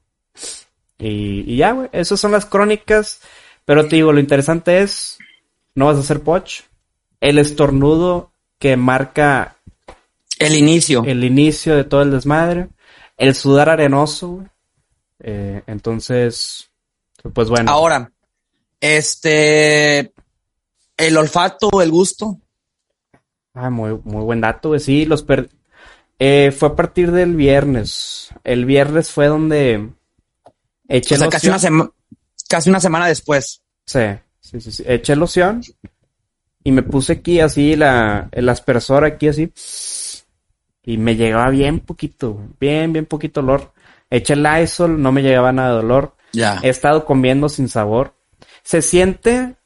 [0.99, 1.89] Y, y ya, güey.
[1.93, 3.21] Esas son las crónicas.
[3.65, 5.19] Pero te digo, lo interesante es...
[5.75, 6.63] No vas a hacer poch.
[7.21, 9.57] El estornudo que marca
[10.39, 11.03] El inicio.
[11.05, 12.69] el inicio de todo el desmadre.
[13.17, 14.47] El sudar arenoso, güey.
[15.21, 16.69] Eh, entonces,
[17.33, 17.71] pues bueno.
[17.71, 18.13] Ahora,
[18.81, 20.13] este,
[20.97, 22.39] el olfato, el gusto.
[23.55, 24.81] Ah, muy, muy buen dato, güey.
[24.81, 25.49] Sí, los per...
[26.19, 28.31] Eh, fue a partir del viernes.
[28.45, 29.91] El viernes fue donde
[30.89, 31.91] eché o sea, casi una,
[32.49, 33.63] casi una semana después.
[33.85, 34.01] Sí,
[34.41, 34.85] sí, sí, sí.
[34.87, 35.63] Eché loción
[36.63, 39.53] y me puse aquí así la, el aspersor aquí así.
[40.83, 43.73] Y me llegaba bien poquito, bien, bien poquito olor.
[44.11, 46.17] Eché el Lysol, no me llegaba nada de dolor.
[46.33, 46.61] Ya.
[46.63, 48.15] He estado comiendo sin sabor.
[48.63, 49.57] Se siente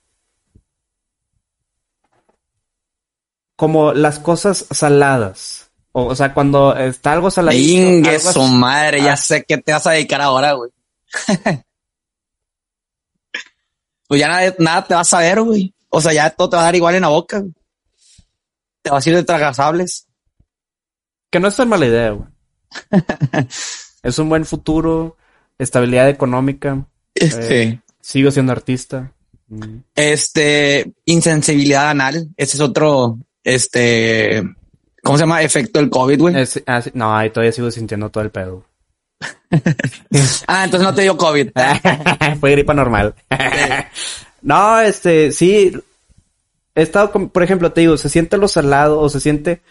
[3.56, 5.67] como las cosas saladas.
[6.06, 7.82] O, sea, cuando está algo saladito.
[7.82, 9.16] Ingue su madre, ya ah.
[9.16, 10.70] sé que te vas a dedicar ahora, güey.
[14.06, 15.74] pues ya nada, nada te vas a ver, güey.
[15.88, 17.42] O sea, ya todo te va a dar igual en la boca.
[18.82, 20.06] Te vas a ir de tragasables.
[21.30, 22.28] Que no es tan mala idea, güey.
[24.02, 25.16] es un buen futuro,
[25.58, 26.86] estabilidad económica.
[27.14, 27.62] Este.
[27.62, 29.12] Eh, sigo siendo artista.
[29.48, 29.78] Mm.
[29.96, 32.28] Este, insensibilidad anal.
[32.36, 34.44] Ese es otro, este,
[35.08, 35.42] ¿cómo se llama?
[35.42, 36.34] Efecto del COVID, güey.
[36.66, 38.62] Ah, no, ahí todavía sigo sintiendo todo el pedo.
[40.46, 41.48] ah, entonces no te dio COVID.
[42.40, 43.14] Fue gripa normal.
[44.42, 45.72] no, este, sí.
[46.74, 49.62] He estado, con, por ejemplo, te digo, se siente lo salado o se siente.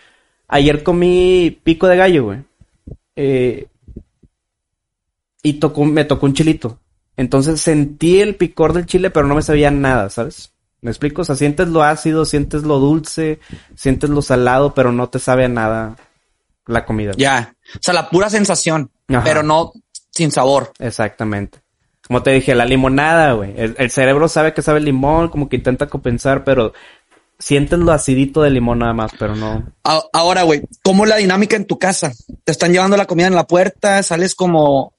[0.47, 2.39] Ayer comí pico de gallo, güey.
[3.15, 3.67] Eh,
[5.43, 6.79] y tocó, me tocó un chilito.
[7.15, 10.51] Entonces sentí el picor del chile, pero no me sabía nada, ¿sabes?
[10.82, 11.23] ¿Me explico?
[11.23, 13.39] O sea, sientes lo ácido, sientes lo dulce,
[13.75, 15.95] sientes lo salado, pero no te sabe a nada
[16.67, 17.13] la comida.
[17.17, 17.55] Ya.
[17.75, 18.91] O sea, la pura sensación,
[19.23, 19.73] pero no
[20.11, 20.73] sin sabor.
[20.80, 21.59] Exactamente.
[22.07, 23.53] Como te dije, la limonada, güey.
[23.57, 26.73] El, cerebro sabe que sabe limón, como que intenta compensar, pero
[27.38, 29.73] sientes lo acidito de limón nada más, pero no.
[30.13, 32.13] Ahora, güey, ¿cómo es la dinámica en tu casa?
[32.45, 34.01] ¿Te están llevando la comida en la puerta?
[34.03, 34.93] ¿Sales como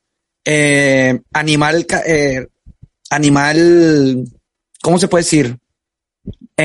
[0.45, 2.47] eh, animal, eh,
[3.11, 4.24] animal,
[4.83, 5.59] ¿cómo se puede decir?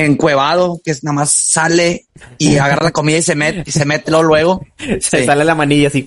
[0.02, 2.06] Encuevado, que nada más sale
[2.38, 4.66] y agarra la comida y se mete, y se mete luego.
[5.00, 6.04] Se sale la manilla así.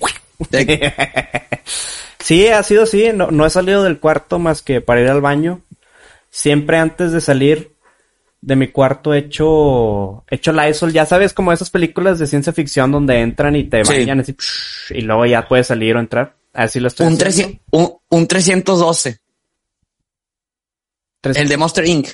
[2.20, 3.10] sí, ha sido así.
[3.14, 5.62] No, no he salido del cuarto más que para ir al baño.
[6.30, 7.72] Siempre antes de salir
[8.40, 10.92] de mi cuarto he hecho, he hecho Lysol.
[10.92, 14.36] Ya sabes, como esas películas de ciencia ficción donde entran y te bañan así,
[14.90, 16.36] y luego ya puedes salir o entrar.
[16.52, 19.18] Así lo estoy un, un, un 312.
[21.22, 22.08] El de Monster Inc.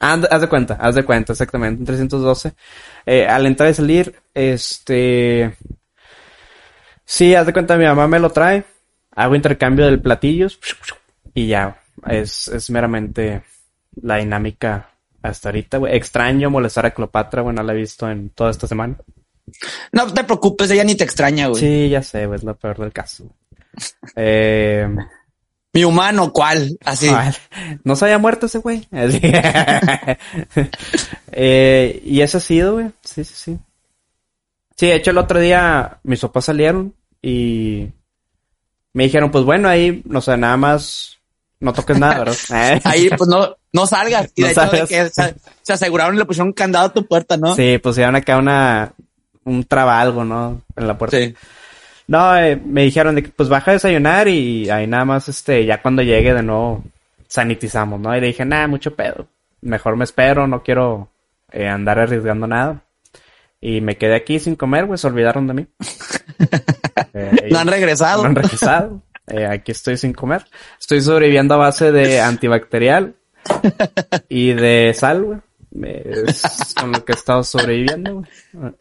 [0.00, 2.54] Haz, de cuenta, haz de cuenta, exactamente, un 312.
[3.04, 5.54] Eh, al entrar y salir, este...
[7.04, 8.64] Sí, haz de cuenta, mi mamá me lo trae,
[9.14, 10.58] hago intercambio del platillos
[11.34, 13.42] y ya, es, es meramente
[14.00, 14.90] la dinámica
[15.22, 15.94] hasta ahorita, güey.
[15.94, 18.96] Extraño molestar a Cleopatra, bueno, la he visto en toda esta semana.
[19.92, 21.60] No te preocupes, ella ni te extraña, güey.
[21.60, 23.24] Sí, ya sé, güey, es lo peor del caso.
[24.16, 24.88] eh,
[25.72, 26.78] mi humano, ¿cuál?
[26.84, 27.10] Así.
[27.84, 28.86] no se haya muerto ese güey.
[31.32, 32.90] eh, y eso ha sido, güey.
[33.02, 33.58] Sí, sí, sí.
[34.76, 37.88] Sí, de hecho el otro día mis papás salieron y
[38.94, 41.18] me dijeron, pues bueno, ahí, no sé, nada más
[41.60, 42.36] no toques nada, ¿verdad?
[42.84, 44.32] ahí, pues no, no salgas.
[44.34, 47.54] Y de hecho, que se, aseguraron y le pusieron un candado a tu puerta, ¿no?
[47.54, 48.94] Sí, pusieron acá una,
[49.44, 50.62] un algo, ¿no?
[50.74, 51.18] En la puerta.
[51.18, 51.34] Sí.
[52.10, 55.64] No, eh, me dijeron de que pues baja a desayunar y ahí nada más, este,
[55.64, 56.82] ya cuando llegue de nuevo
[57.28, 58.16] sanitizamos, ¿no?
[58.16, 59.28] Y le dije, nada, mucho pedo.
[59.60, 61.08] Mejor me espero, no quiero
[61.52, 62.82] eh, andar arriesgando nada.
[63.60, 65.66] Y me quedé aquí sin comer, pues se olvidaron de mí.
[67.12, 68.22] Eh, no han regresado.
[68.22, 69.02] No han regresado.
[69.48, 70.44] aquí estoy sin comer.
[70.78, 73.14] Estoy sobreviviendo a base de antibacterial
[74.28, 75.38] y de sal, güey.
[75.72, 78.24] Es con lo que he estado sobreviviendo.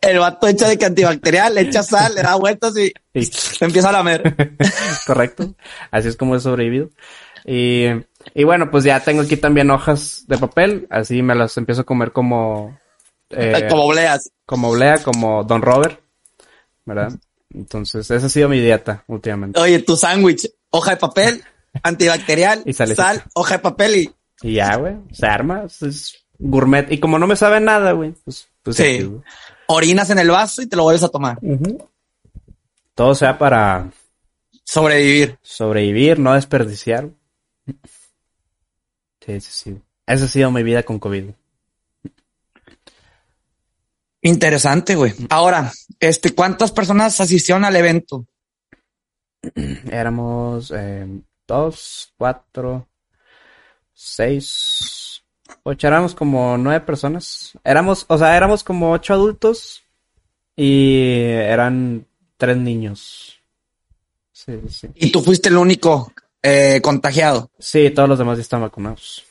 [0.01, 2.91] El vato echa de que antibacterial, le echa sal, le da vueltas y,
[3.23, 4.57] se empieza a lamer.
[5.05, 5.53] Correcto.
[5.91, 6.89] Así es como he sobrevivido.
[7.45, 7.85] Y,
[8.33, 11.85] y bueno, pues ya tengo aquí también hojas de papel, así me las empiezo a
[11.85, 12.79] comer como...
[13.29, 14.31] Eh, como obleas.
[14.45, 16.01] Como oblea, como Don Robert,
[16.85, 17.13] ¿verdad?
[17.53, 19.59] Entonces, esa ha sido mi dieta últimamente.
[19.59, 21.43] Oye, tu sándwich, hoja de papel,
[21.83, 24.11] antibacterial, sal, hoja de papel y...
[24.41, 25.65] Y ya, güey, se arma.
[25.65, 26.91] Es gourmet.
[26.91, 29.11] Y como no me sabe nada, güey, pues, pues sí.
[29.67, 31.37] Orinas en el vaso y te lo vuelves a tomar.
[32.95, 33.91] Todo sea para
[34.63, 35.37] sobrevivir.
[35.43, 37.09] Sobrevivir, no desperdiciar.
[39.25, 39.81] Sí, sí, sí.
[40.07, 41.25] Esa ha sido mi vida con COVID.
[44.21, 45.13] Interesante, güey.
[45.29, 48.25] Ahora, este, ¿cuántas personas asistieron al evento?
[49.91, 51.07] Éramos eh,
[51.47, 52.89] dos, cuatro,
[53.93, 54.88] seis,
[55.69, 57.51] Ocho, éramos como nueve personas.
[57.63, 59.83] Éramos, o sea, éramos como ocho adultos
[60.55, 62.07] y eran
[62.37, 63.39] tres niños.
[64.31, 64.87] Sí, sí.
[64.95, 66.11] ¿Y tú fuiste el único
[66.41, 67.51] eh, contagiado.
[67.59, 69.23] Sí, todos los demás ya están vacunados.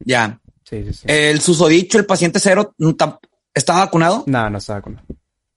[0.00, 0.40] Ya.
[0.64, 1.02] Sí, sí, sí.
[1.06, 3.18] El susodicho, el paciente cero, ¿no tam-
[3.54, 4.24] ¿está vacunado?
[4.26, 5.06] no, no está vacunado.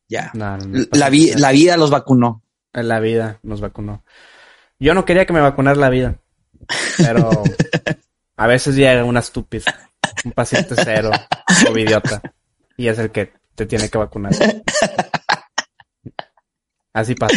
[0.08, 0.30] Ya.
[0.36, 0.86] No, no, no.
[0.92, 2.44] La, vi- la vida los vacunó.
[2.74, 4.04] La vida nos vacunó.
[4.80, 6.20] Yo no quería que me vacunara la vida,
[6.98, 7.30] pero
[8.42, 9.92] a veces llega una estúpida,
[10.26, 11.12] un paciente cero
[11.70, 12.20] o idiota,
[12.76, 14.34] y es el que te tiene que vacunar.
[16.92, 17.36] Así pasa.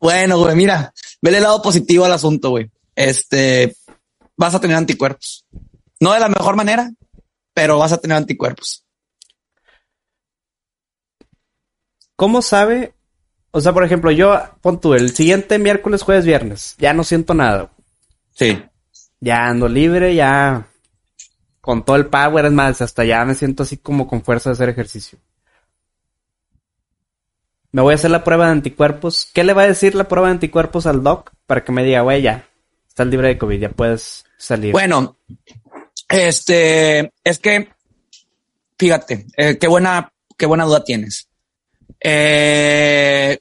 [0.00, 2.70] Bueno, güey, mira, vele el lado positivo al asunto, güey.
[2.94, 3.76] Este,
[4.34, 5.44] vas a tener anticuerpos.
[6.00, 6.90] No de la mejor manera,
[7.52, 8.86] pero vas a tener anticuerpos.
[12.16, 12.94] ¿Cómo sabe?
[13.50, 17.34] O sea, por ejemplo, yo, pon tú, el siguiente miércoles, jueves, viernes, ya no siento
[17.34, 17.70] nada.
[18.32, 18.64] Sí.
[19.24, 20.68] Ya ando libre, ya
[21.62, 24.52] con todo el power, es más, hasta ya me siento así como con fuerza de
[24.52, 25.18] hacer ejercicio.
[27.72, 29.30] Me voy a hacer la prueba de anticuerpos.
[29.32, 32.02] ¿Qué le va a decir la prueba de anticuerpos al doc para que me diga,
[32.02, 32.46] güey, ya,
[32.86, 34.72] estás libre de COVID, ya puedes salir?
[34.72, 35.16] Bueno,
[36.06, 37.70] este, es que,
[38.78, 41.30] fíjate, eh, qué buena, qué buena duda tienes.
[41.98, 43.38] Eh,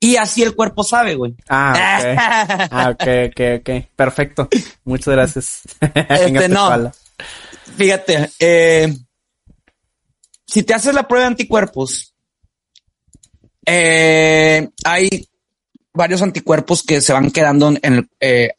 [0.00, 1.34] y así el cuerpo sabe, güey.
[1.48, 2.68] Ah, ok.
[2.70, 3.86] Ah, ok, ok, ok.
[3.96, 4.48] Perfecto.
[4.84, 5.62] Muchas gracias.
[5.80, 6.68] Este, no.
[6.68, 6.92] pala.
[7.76, 8.94] Fíjate, eh,
[10.46, 12.14] si te haces la prueba de anticuerpos,
[13.66, 15.28] eh, hay
[15.92, 18.50] varios anticuerpos que se van quedando en el, eh,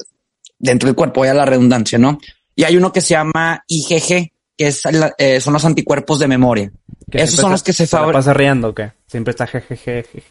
[0.59, 2.19] dentro del cuerpo, ya la redundancia, ¿no?
[2.55, 6.27] Y hay uno que se llama IgG, que es la- eh, son los anticuerpos de
[6.27, 6.71] memoria.
[7.11, 8.13] Esos son los que se la fabrican.
[8.13, 8.91] pasa riendo, ¿o qué?
[9.08, 10.24] Siempre está jejeje.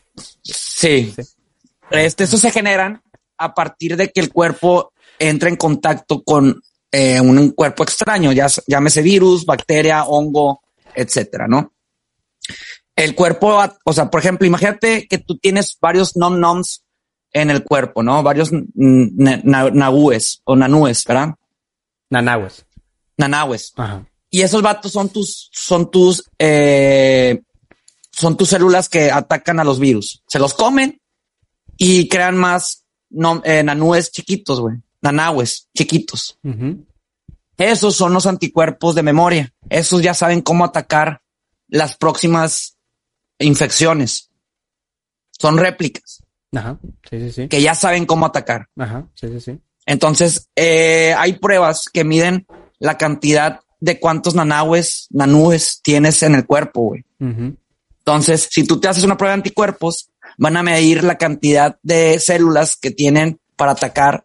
[0.43, 1.14] Sí.
[1.14, 1.14] Sí.
[1.91, 3.03] Este, estos se generan
[3.39, 6.61] a partir de que el cuerpo entra en contacto con
[6.93, 10.62] eh, un cuerpo extraño, ya llámese virus, bacteria, hongo,
[10.95, 11.72] etcétera, ¿no?
[12.95, 16.83] El cuerpo, o sea, por ejemplo, imagínate que tú tienes varios nom noms
[17.33, 18.22] en el cuerpo, ¿no?
[18.22, 21.35] Varios na- na- nahúes o nanúes, ¿verdad?
[22.09, 22.64] Nanahues.
[23.18, 23.72] Nanahues.
[23.77, 24.07] Ajá.
[24.31, 27.43] Y esos vatos son tus, son tus, eh,
[28.17, 30.23] son tus células que atacan a los virus.
[30.27, 31.01] Se los comen
[31.77, 34.77] y crean más no, eh, nanúes chiquitos, güey.
[35.03, 36.39] Nanahues chiquitos.
[37.59, 39.55] Esos son los anticuerpos de memoria.
[39.69, 41.23] Esos ya saben cómo atacar
[41.69, 42.79] las próximas
[43.39, 44.31] infecciones.
[45.39, 46.23] Son réplicas
[46.55, 46.79] Ajá.
[47.11, 47.49] Sí, sí, sí.
[47.49, 48.69] que ya saben cómo atacar.
[48.79, 49.07] Ajá.
[49.14, 49.61] Sí, sí, sí.
[49.85, 52.47] Entonces, eh, hay pruebas que miden
[52.79, 57.05] la cantidad de cuántos nanahues, nanúes tienes en el cuerpo, güey.
[58.07, 62.20] Entonces, si tú te haces una prueba de anticuerpos, van a medir la cantidad de
[62.20, 64.24] células que tienen para atacar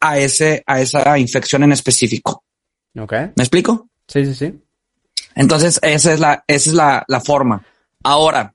[0.00, 2.44] a ese, a esa infección en específico.
[2.98, 3.12] Ok.
[3.12, 3.88] ¿Me explico?
[4.06, 4.62] Sí, sí, sí.
[5.34, 7.64] Entonces, esa es la, esa es la, la forma.
[8.02, 8.54] Ahora,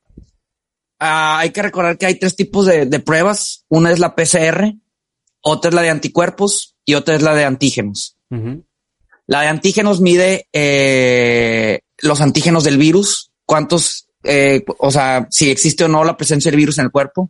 [0.99, 3.65] ah, hay que recordar que hay tres tipos de, de pruebas.
[3.69, 4.75] Una es la PCR,
[5.41, 8.15] otra es la de anticuerpos y otra es la de antígenos.
[9.25, 15.83] La de antígenos mide eh, los antígenos del virus, cuántos, eh, o sea, si existe
[15.83, 17.29] o no la presencia del virus en el cuerpo.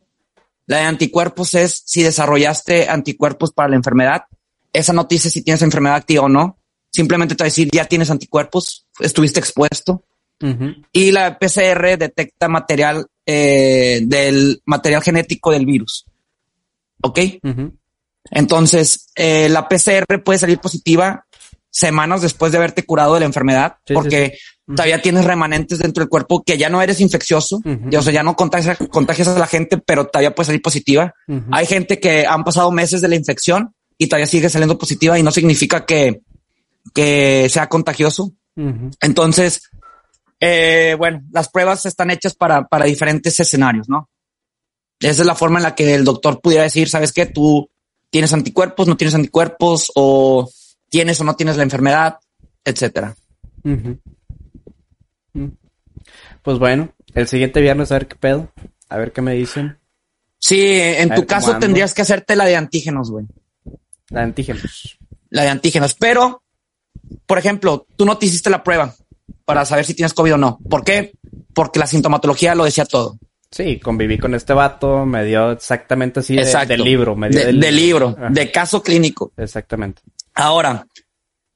[0.65, 4.23] La de anticuerpos es si desarrollaste anticuerpos para la enfermedad.
[4.73, 6.57] Esa no te dice si tienes enfermedad activa o no.
[6.89, 10.03] Simplemente te va a decir ya tienes anticuerpos, estuviste expuesto.
[10.91, 16.05] Y la PCR detecta material eh, del material genético del virus.
[17.01, 17.19] ¿Ok?
[18.29, 21.25] Entonces, eh, la PCR puede salir positiva
[21.77, 26.01] semanas después de haberte curado de la enfermedad, Sí, sí, porque todavía tienes remanentes dentro
[26.01, 27.89] del cuerpo que ya no eres infeccioso, Ujú.
[27.89, 31.13] ya, o sea, ya no contagias, contagias a la gente, pero todavía puede salir positiva.
[31.51, 35.23] Hay gente que han pasado meses de la infección y todavía sigue saliendo positiva y
[35.23, 36.21] no significa que,
[36.95, 38.33] que sea contagioso.
[38.99, 39.69] Entonces,
[40.39, 44.09] eh, bueno, las pruebas están hechas para, para diferentes escenarios, ¿no?
[44.99, 47.27] Esa es la forma en la que el doctor pudiera decir, ¿sabes qué?
[47.27, 47.69] Tú
[48.09, 50.49] tienes anticuerpos, no tienes anticuerpos, o
[50.89, 52.19] tienes o no tienes la enfermedad,
[52.63, 53.15] etcétera.
[53.63, 53.93] Mm.
[56.41, 58.51] Pues bueno, el siguiente viernes a ver qué pedo.
[58.89, 59.79] A ver qué me dicen.
[60.39, 61.59] Sí, en A tu caso ando.
[61.59, 63.25] tendrías que hacerte la de antígenos, güey.
[64.09, 64.97] La de antígenos.
[65.29, 65.95] La de antígenos.
[65.95, 66.43] Pero,
[67.25, 68.95] por ejemplo, tú no te hiciste la prueba
[69.45, 70.59] para saber si tienes COVID o no.
[70.69, 71.13] ¿Por qué?
[71.53, 73.17] Porque la sintomatología lo decía todo.
[73.49, 77.15] Sí, conviví con este vato, me dio exactamente así de, del libro.
[77.15, 78.29] Me dio De, del de libro, Ajá.
[78.29, 79.31] de caso clínico.
[79.37, 80.01] Exactamente.
[80.33, 80.85] Ahora,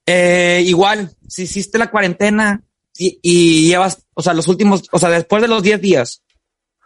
[0.06, 2.62] eh, igual, si hiciste la cuarentena
[2.98, 6.24] y, y llevas, o sea, los últimos, o sea, después de los 10 días,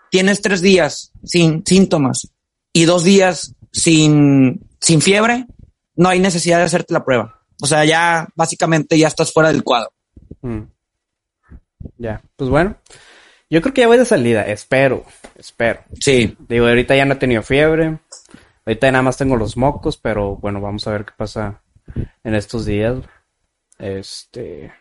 [0.09, 2.29] tienes tres días sin síntomas
[2.73, 5.45] y dos días sin, sin fiebre,
[5.95, 7.41] no hay necesidad de hacerte la prueba.
[7.61, 9.91] O sea, ya básicamente ya estás fuera del cuadro.
[10.41, 10.61] Mm.
[11.97, 12.77] Ya, pues bueno.
[13.55, 15.05] Yo creo que ya voy de salida, espero,
[15.37, 15.79] espero.
[16.01, 16.35] Sí.
[16.49, 17.99] Digo, ahorita ya no he tenido fiebre.
[18.65, 21.61] Ahorita nada más tengo los mocos, pero bueno, vamos a ver qué pasa
[22.25, 22.97] en estos días.
[23.79, 24.73] Este.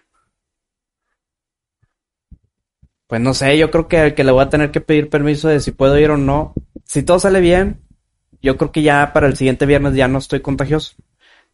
[3.07, 5.61] Pues no sé, yo creo que, que le voy a tener que pedir permiso de
[5.61, 6.53] si puedo ir o no.
[6.85, 7.81] Si todo sale bien,
[8.43, 10.97] yo creo que ya para el siguiente viernes ya no estoy contagioso.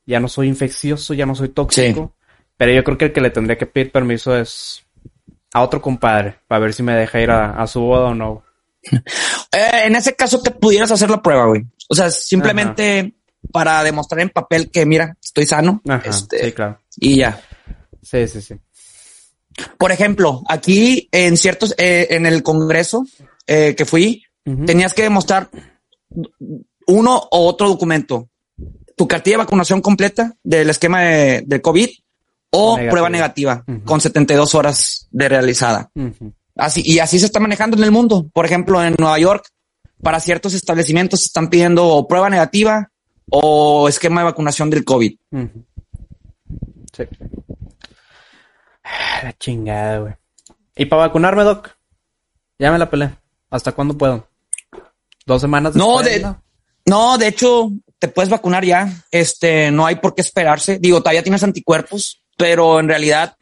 [0.06, 2.16] Ya no soy infeccioso, ya no soy tóxico.
[2.56, 4.86] Pero yo creo que el que le tendría que pedir permiso es
[5.52, 8.42] a otro compadre, para ver si me deja ir a, a su boda o no.
[9.52, 11.64] Eh, en ese caso te pudieras hacer la prueba, güey.
[11.88, 13.14] O sea, simplemente
[13.52, 15.82] para demostrar en papel que, mira, estoy sano.
[15.88, 16.80] Ajá, este, sí, claro.
[16.96, 17.42] Y ya.
[18.00, 18.54] Sí, sí, sí.
[19.76, 23.04] Por ejemplo, aquí en ciertos, eh, en el congreso
[23.46, 24.22] eh, que fui,
[24.66, 25.50] tenías que demostrar
[26.86, 28.28] uno o otro documento.
[28.96, 31.88] Tu cartilla de vacunación completa del esquema de, de COVID
[32.50, 32.90] o Negativa.
[32.90, 33.84] prueba negativa Ujú.
[33.84, 35.90] con 72 horas de realizada.
[36.56, 38.28] Así, y así se está manejando en el mundo.
[38.32, 39.46] Por ejemplo, en Nueva York,
[40.02, 42.90] para ciertos establecimientos están pidiendo o prueba negativa
[43.30, 45.16] o esquema de vacunación del COVID.
[46.92, 47.04] Sí.
[48.84, 50.14] Ah, La chingada, güey.
[50.76, 51.70] ¿Y para vacunarme, Doc?
[52.58, 53.10] Ya me la pelé.
[53.50, 54.26] ¿Hasta cuándo puedo?
[55.26, 56.26] ¿Dos semanas No, de-
[56.86, 58.90] No, de hecho, te puedes vacunar ya.
[59.10, 60.78] Este, no hay por qué esperarse.
[60.78, 63.36] Digo, todavía tienes anticuerpos, pero en realidad,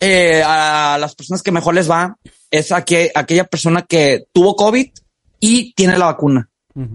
[0.00, 2.16] eh, a las personas que mejor les va
[2.50, 4.88] es a que- aquella persona que tuvo COVID
[5.40, 6.48] y tiene la vacuna,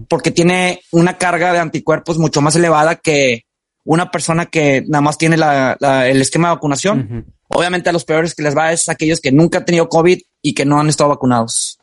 [0.08, 3.44] porque tiene una carga de anticuerpos mucho más elevada que
[3.84, 7.26] una persona que nada más tiene la- la- el esquema de vacunación.
[7.48, 10.54] Obviamente a los peores que les va es aquellos que nunca han tenido COVID y
[10.54, 11.78] que no han estado vacunados.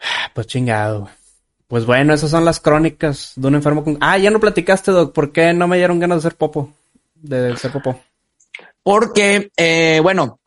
[0.34, 1.08] Pues chingado.
[1.66, 3.98] Pues bueno, esas son las crónicas de un enfermo con...
[4.00, 5.12] Ah, ya no platicaste, Doc.
[5.12, 6.72] ¿Por qué no me dieron ganas de hacer popo?
[7.20, 8.00] De ser popo.
[8.82, 10.40] Porque, eh, bueno,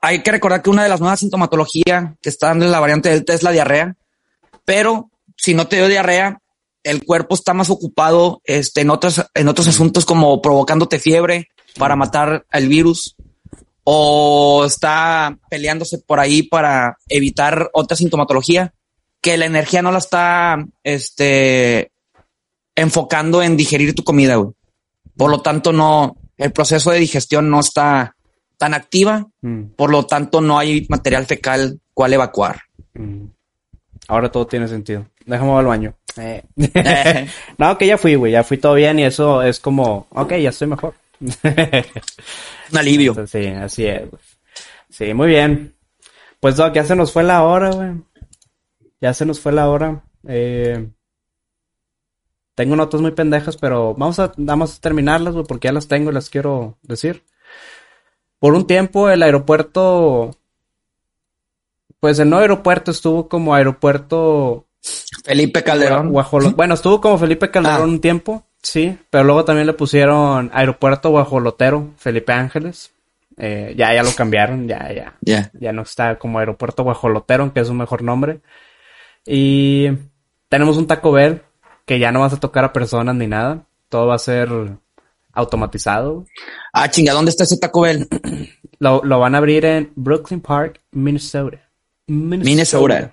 [0.00, 3.34] hay que recordar que una de las nuevas sintomatologías que está dando la variante Delta
[3.34, 3.96] es la diarrea,
[4.64, 6.38] pero si no te dio diarrea,
[6.82, 11.96] el cuerpo está más ocupado este, en, otros, en otros asuntos como provocándote fiebre para
[11.96, 13.16] matar al virus
[13.84, 18.72] o está peleándose por ahí para evitar otra sintomatología
[19.20, 21.92] que la energía no la está este,
[22.74, 24.36] enfocando en digerir tu comida.
[24.36, 24.54] güey.
[25.20, 28.16] Por lo tanto, no, el proceso de digestión no está
[28.56, 32.62] tan activa, Mm, por lo tanto, no hay material fecal cual evacuar.
[32.94, 33.24] mm.
[34.08, 35.06] Ahora todo tiene sentido.
[35.26, 35.94] Déjame ir al baño.
[36.16, 36.42] Eh.
[37.58, 38.32] no, que ya fui, güey.
[38.32, 40.06] Ya fui todo bien y eso es como...
[40.10, 40.94] Ok, ya estoy mejor.
[42.72, 43.14] Un alivio.
[43.26, 44.08] Sí, así es.
[44.10, 44.22] güey.
[44.88, 45.74] Sí, muy bien.
[46.40, 47.90] Pues Doc, ya se nos fue la hora, güey.
[49.02, 50.02] Ya se nos fue la hora.
[50.26, 50.88] Eh,
[52.60, 56.10] tengo notas muy pendejas, pero vamos a, vamos a terminarlas, güey, porque ya las tengo
[56.10, 57.24] y las quiero decir.
[58.38, 60.36] Por un tiempo el aeropuerto,
[62.00, 64.66] pues el no aeropuerto estuvo como aeropuerto
[65.24, 66.12] Felipe Calderón.
[66.12, 67.92] Guajolo- Bueno, estuvo como Felipe Calderón Ah.
[67.94, 72.92] un tiempo, sí, pero luego también le pusieron Aeropuerto Guajolotero, Felipe Ángeles.
[73.38, 75.16] Eh, ya, ya lo cambiaron, ya, ya.
[75.22, 75.50] Ya.
[75.58, 78.40] Ya no está como Aeropuerto Guajolotero, aunque es un mejor nombre.
[79.24, 79.88] Y
[80.50, 81.40] tenemos un Taco Bell
[81.90, 83.64] que ya no vas a tocar a personas ni nada.
[83.88, 84.48] Todo va a ser
[85.32, 86.24] automatizado.
[86.72, 88.06] Ah, chinga, ¿dónde está ese Taco Bell?
[88.78, 91.68] Lo, lo van a abrir en Brooklyn Park, Minnesota.
[92.06, 93.12] Minnesota.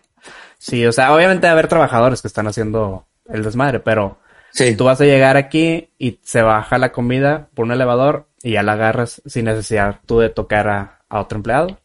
[0.60, 4.20] Sí, o sea, obviamente va a haber trabajadores que están haciendo el desmadre, pero
[4.52, 4.76] Sí.
[4.76, 8.62] tú vas a llegar aquí y se baja la comida por un elevador y ya
[8.62, 11.80] la agarras sin necesidad tú de tocar a, a otro empleado.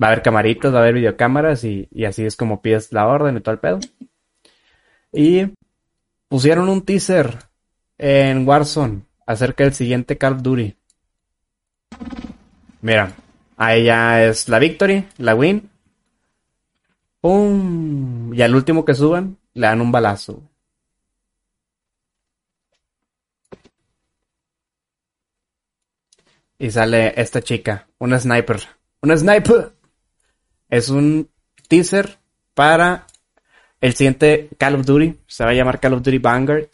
[0.00, 3.08] Va a haber camaritas, va a haber videocámaras y, y así es como pides la
[3.08, 3.80] orden y todo el pedo.
[5.12, 5.52] Y
[6.30, 7.38] pusieron un teaser
[7.98, 10.76] en Warzone acerca del siguiente Call of Duty.
[12.82, 13.12] Mira,
[13.56, 15.68] ahí ya es la victory, la win.
[17.20, 18.32] ¡Pum!
[18.32, 20.40] Y al último que suban, le dan un balazo.
[26.58, 28.60] Y sale esta chica, una sniper.
[29.02, 29.72] ¡Una sniper!
[30.68, 31.28] Es un
[31.66, 32.20] teaser
[32.54, 33.08] para
[33.80, 35.18] el siguiente Call of Duty.
[35.26, 36.68] Se va a llamar Call of Duty Vanguard.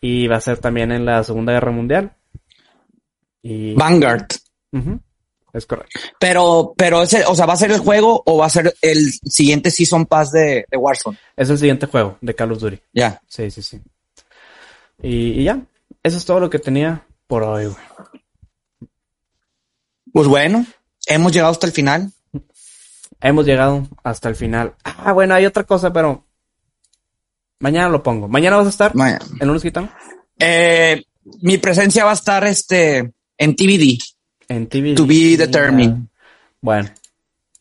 [0.00, 2.12] Y va a ser también en la Segunda Guerra Mundial.
[3.42, 3.74] Y...
[3.74, 4.26] Vanguard.
[5.52, 6.00] Es correcto.
[6.18, 9.10] Pero, pero ese, o sea, ¿va a ser el juego o va a ser el
[9.12, 11.18] siguiente Season Pass de, de Warzone?
[11.36, 12.80] Es el siguiente juego de Call of Duty.
[12.92, 13.20] Ya.
[13.26, 13.80] Sí, sí, sí.
[15.02, 15.60] Y, y ya.
[16.02, 18.90] Eso es todo lo que tenía por hoy, güey.
[20.12, 20.64] Pues bueno,
[21.06, 22.10] hemos llegado hasta el final.
[23.20, 24.74] Hemos llegado hasta el final.
[24.82, 26.24] Ah, bueno, hay otra cosa, pero
[27.60, 28.28] mañana lo pongo.
[28.28, 28.92] ¿Mañana vas a estar
[29.40, 29.90] en un gitano?
[30.38, 31.04] Eh,
[31.42, 33.98] mi presencia va a estar este en TBD.
[34.48, 34.94] En TV.
[34.94, 36.08] To be determined.
[36.60, 36.90] Bueno.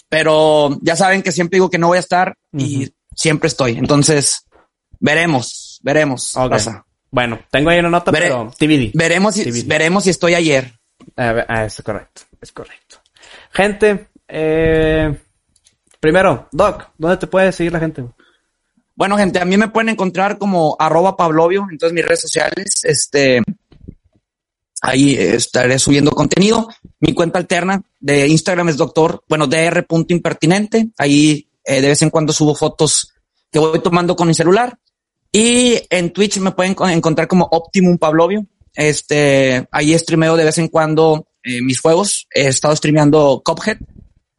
[0.10, 3.78] pero ya saben que siempre digo que no voy a estar y siempre estoy.
[3.78, 4.46] Entonces,
[5.00, 6.36] veremos, veremos.
[6.36, 6.52] Ok.
[6.52, 6.86] raza.
[7.12, 8.92] Bueno, tengo ahí una nota, Vere- pero TBD.
[8.94, 9.68] Veremos si, TBD.
[9.68, 10.74] veremos si estoy ayer.
[11.16, 12.98] Ah, es correcto, es correcto.
[13.52, 15.16] Gente, eh,
[16.00, 18.04] primero, Doc, ¿dónde te puede seguir la gente?
[19.00, 22.82] Bueno, gente, a mí me pueden encontrar como arroba Pavlovio en todas mis redes sociales.
[22.84, 23.42] Este,
[24.82, 26.68] ahí estaré subiendo contenido.
[27.00, 30.90] Mi cuenta alterna de Instagram es doctor, bueno, dr.impertinente.
[30.98, 33.14] Ahí eh, de vez en cuando subo fotos
[33.50, 34.78] que voy tomando con mi celular.
[35.32, 38.48] Y en Twitch me pueden co- encontrar como Optimum Pavlovio.
[38.76, 42.28] Este, ahí streameo de vez en cuando eh, mis juegos.
[42.36, 43.78] He estado streameando Cuphead.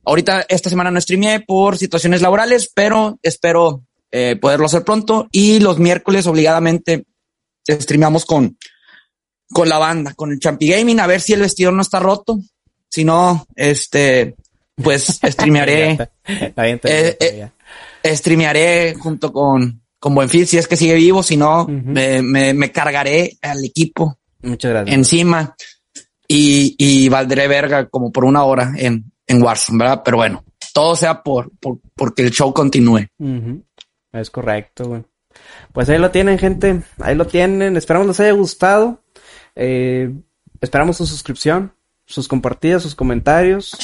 [0.04, 5.28] Ahorita esta semana no streameé por situaciones laborales, pero espero eh, poderlo hacer pronto.
[5.32, 7.04] Y los miércoles obligadamente
[7.68, 8.56] streameamos con,
[9.52, 12.38] con la banda, con el Champi Gaming, a ver si el vestidor no está roto.
[12.88, 14.34] Si no, este,
[14.74, 15.96] pues streamearé,
[16.88, 17.50] Eh,
[18.02, 22.54] eh, streamearé junto con, con Buenfil, si es que sigue vivo, si no, me, me,
[22.54, 24.96] me cargaré al equipo Muchas gracias.
[24.96, 25.54] encima
[26.26, 30.02] y, y valdré verga como por una hora en, en Warzone, ¿verdad?
[30.04, 33.06] Pero bueno, todo sea por, por porque el show continúe.
[34.12, 35.04] Es correcto, güey.
[35.72, 36.82] Pues ahí lo tienen, gente.
[36.98, 37.76] Ahí lo tienen.
[37.76, 39.02] Esperamos les haya gustado.
[39.54, 40.12] Eh,
[40.60, 41.72] esperamos su suscripción,
[42.06, 43.76] sus compartidas, sus comentarios.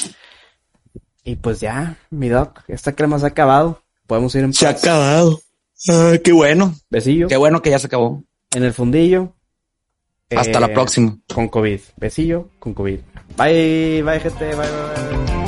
[1.24, 3.82] Y pues ya, mi doc, esta crema se ha acabado.
[4.06, 5.40] Podemos ir en Se ha acabado.
[5.90, 6.74] Ah, qué bueno.
[6.90, 8.22] Besillo Qué bueno que ya se acabó.
[8.54, 9.32] en el fundillo.
[10.34, 11.18] Hasta Eh, la próxima.
[11.32, 11.80] Con COVID.
[11.96, 12.98] Besillo con COVID.
[13.36, 14.46] Bye, bye, gente.
[14.46, 15.45] Bye, bye, bye.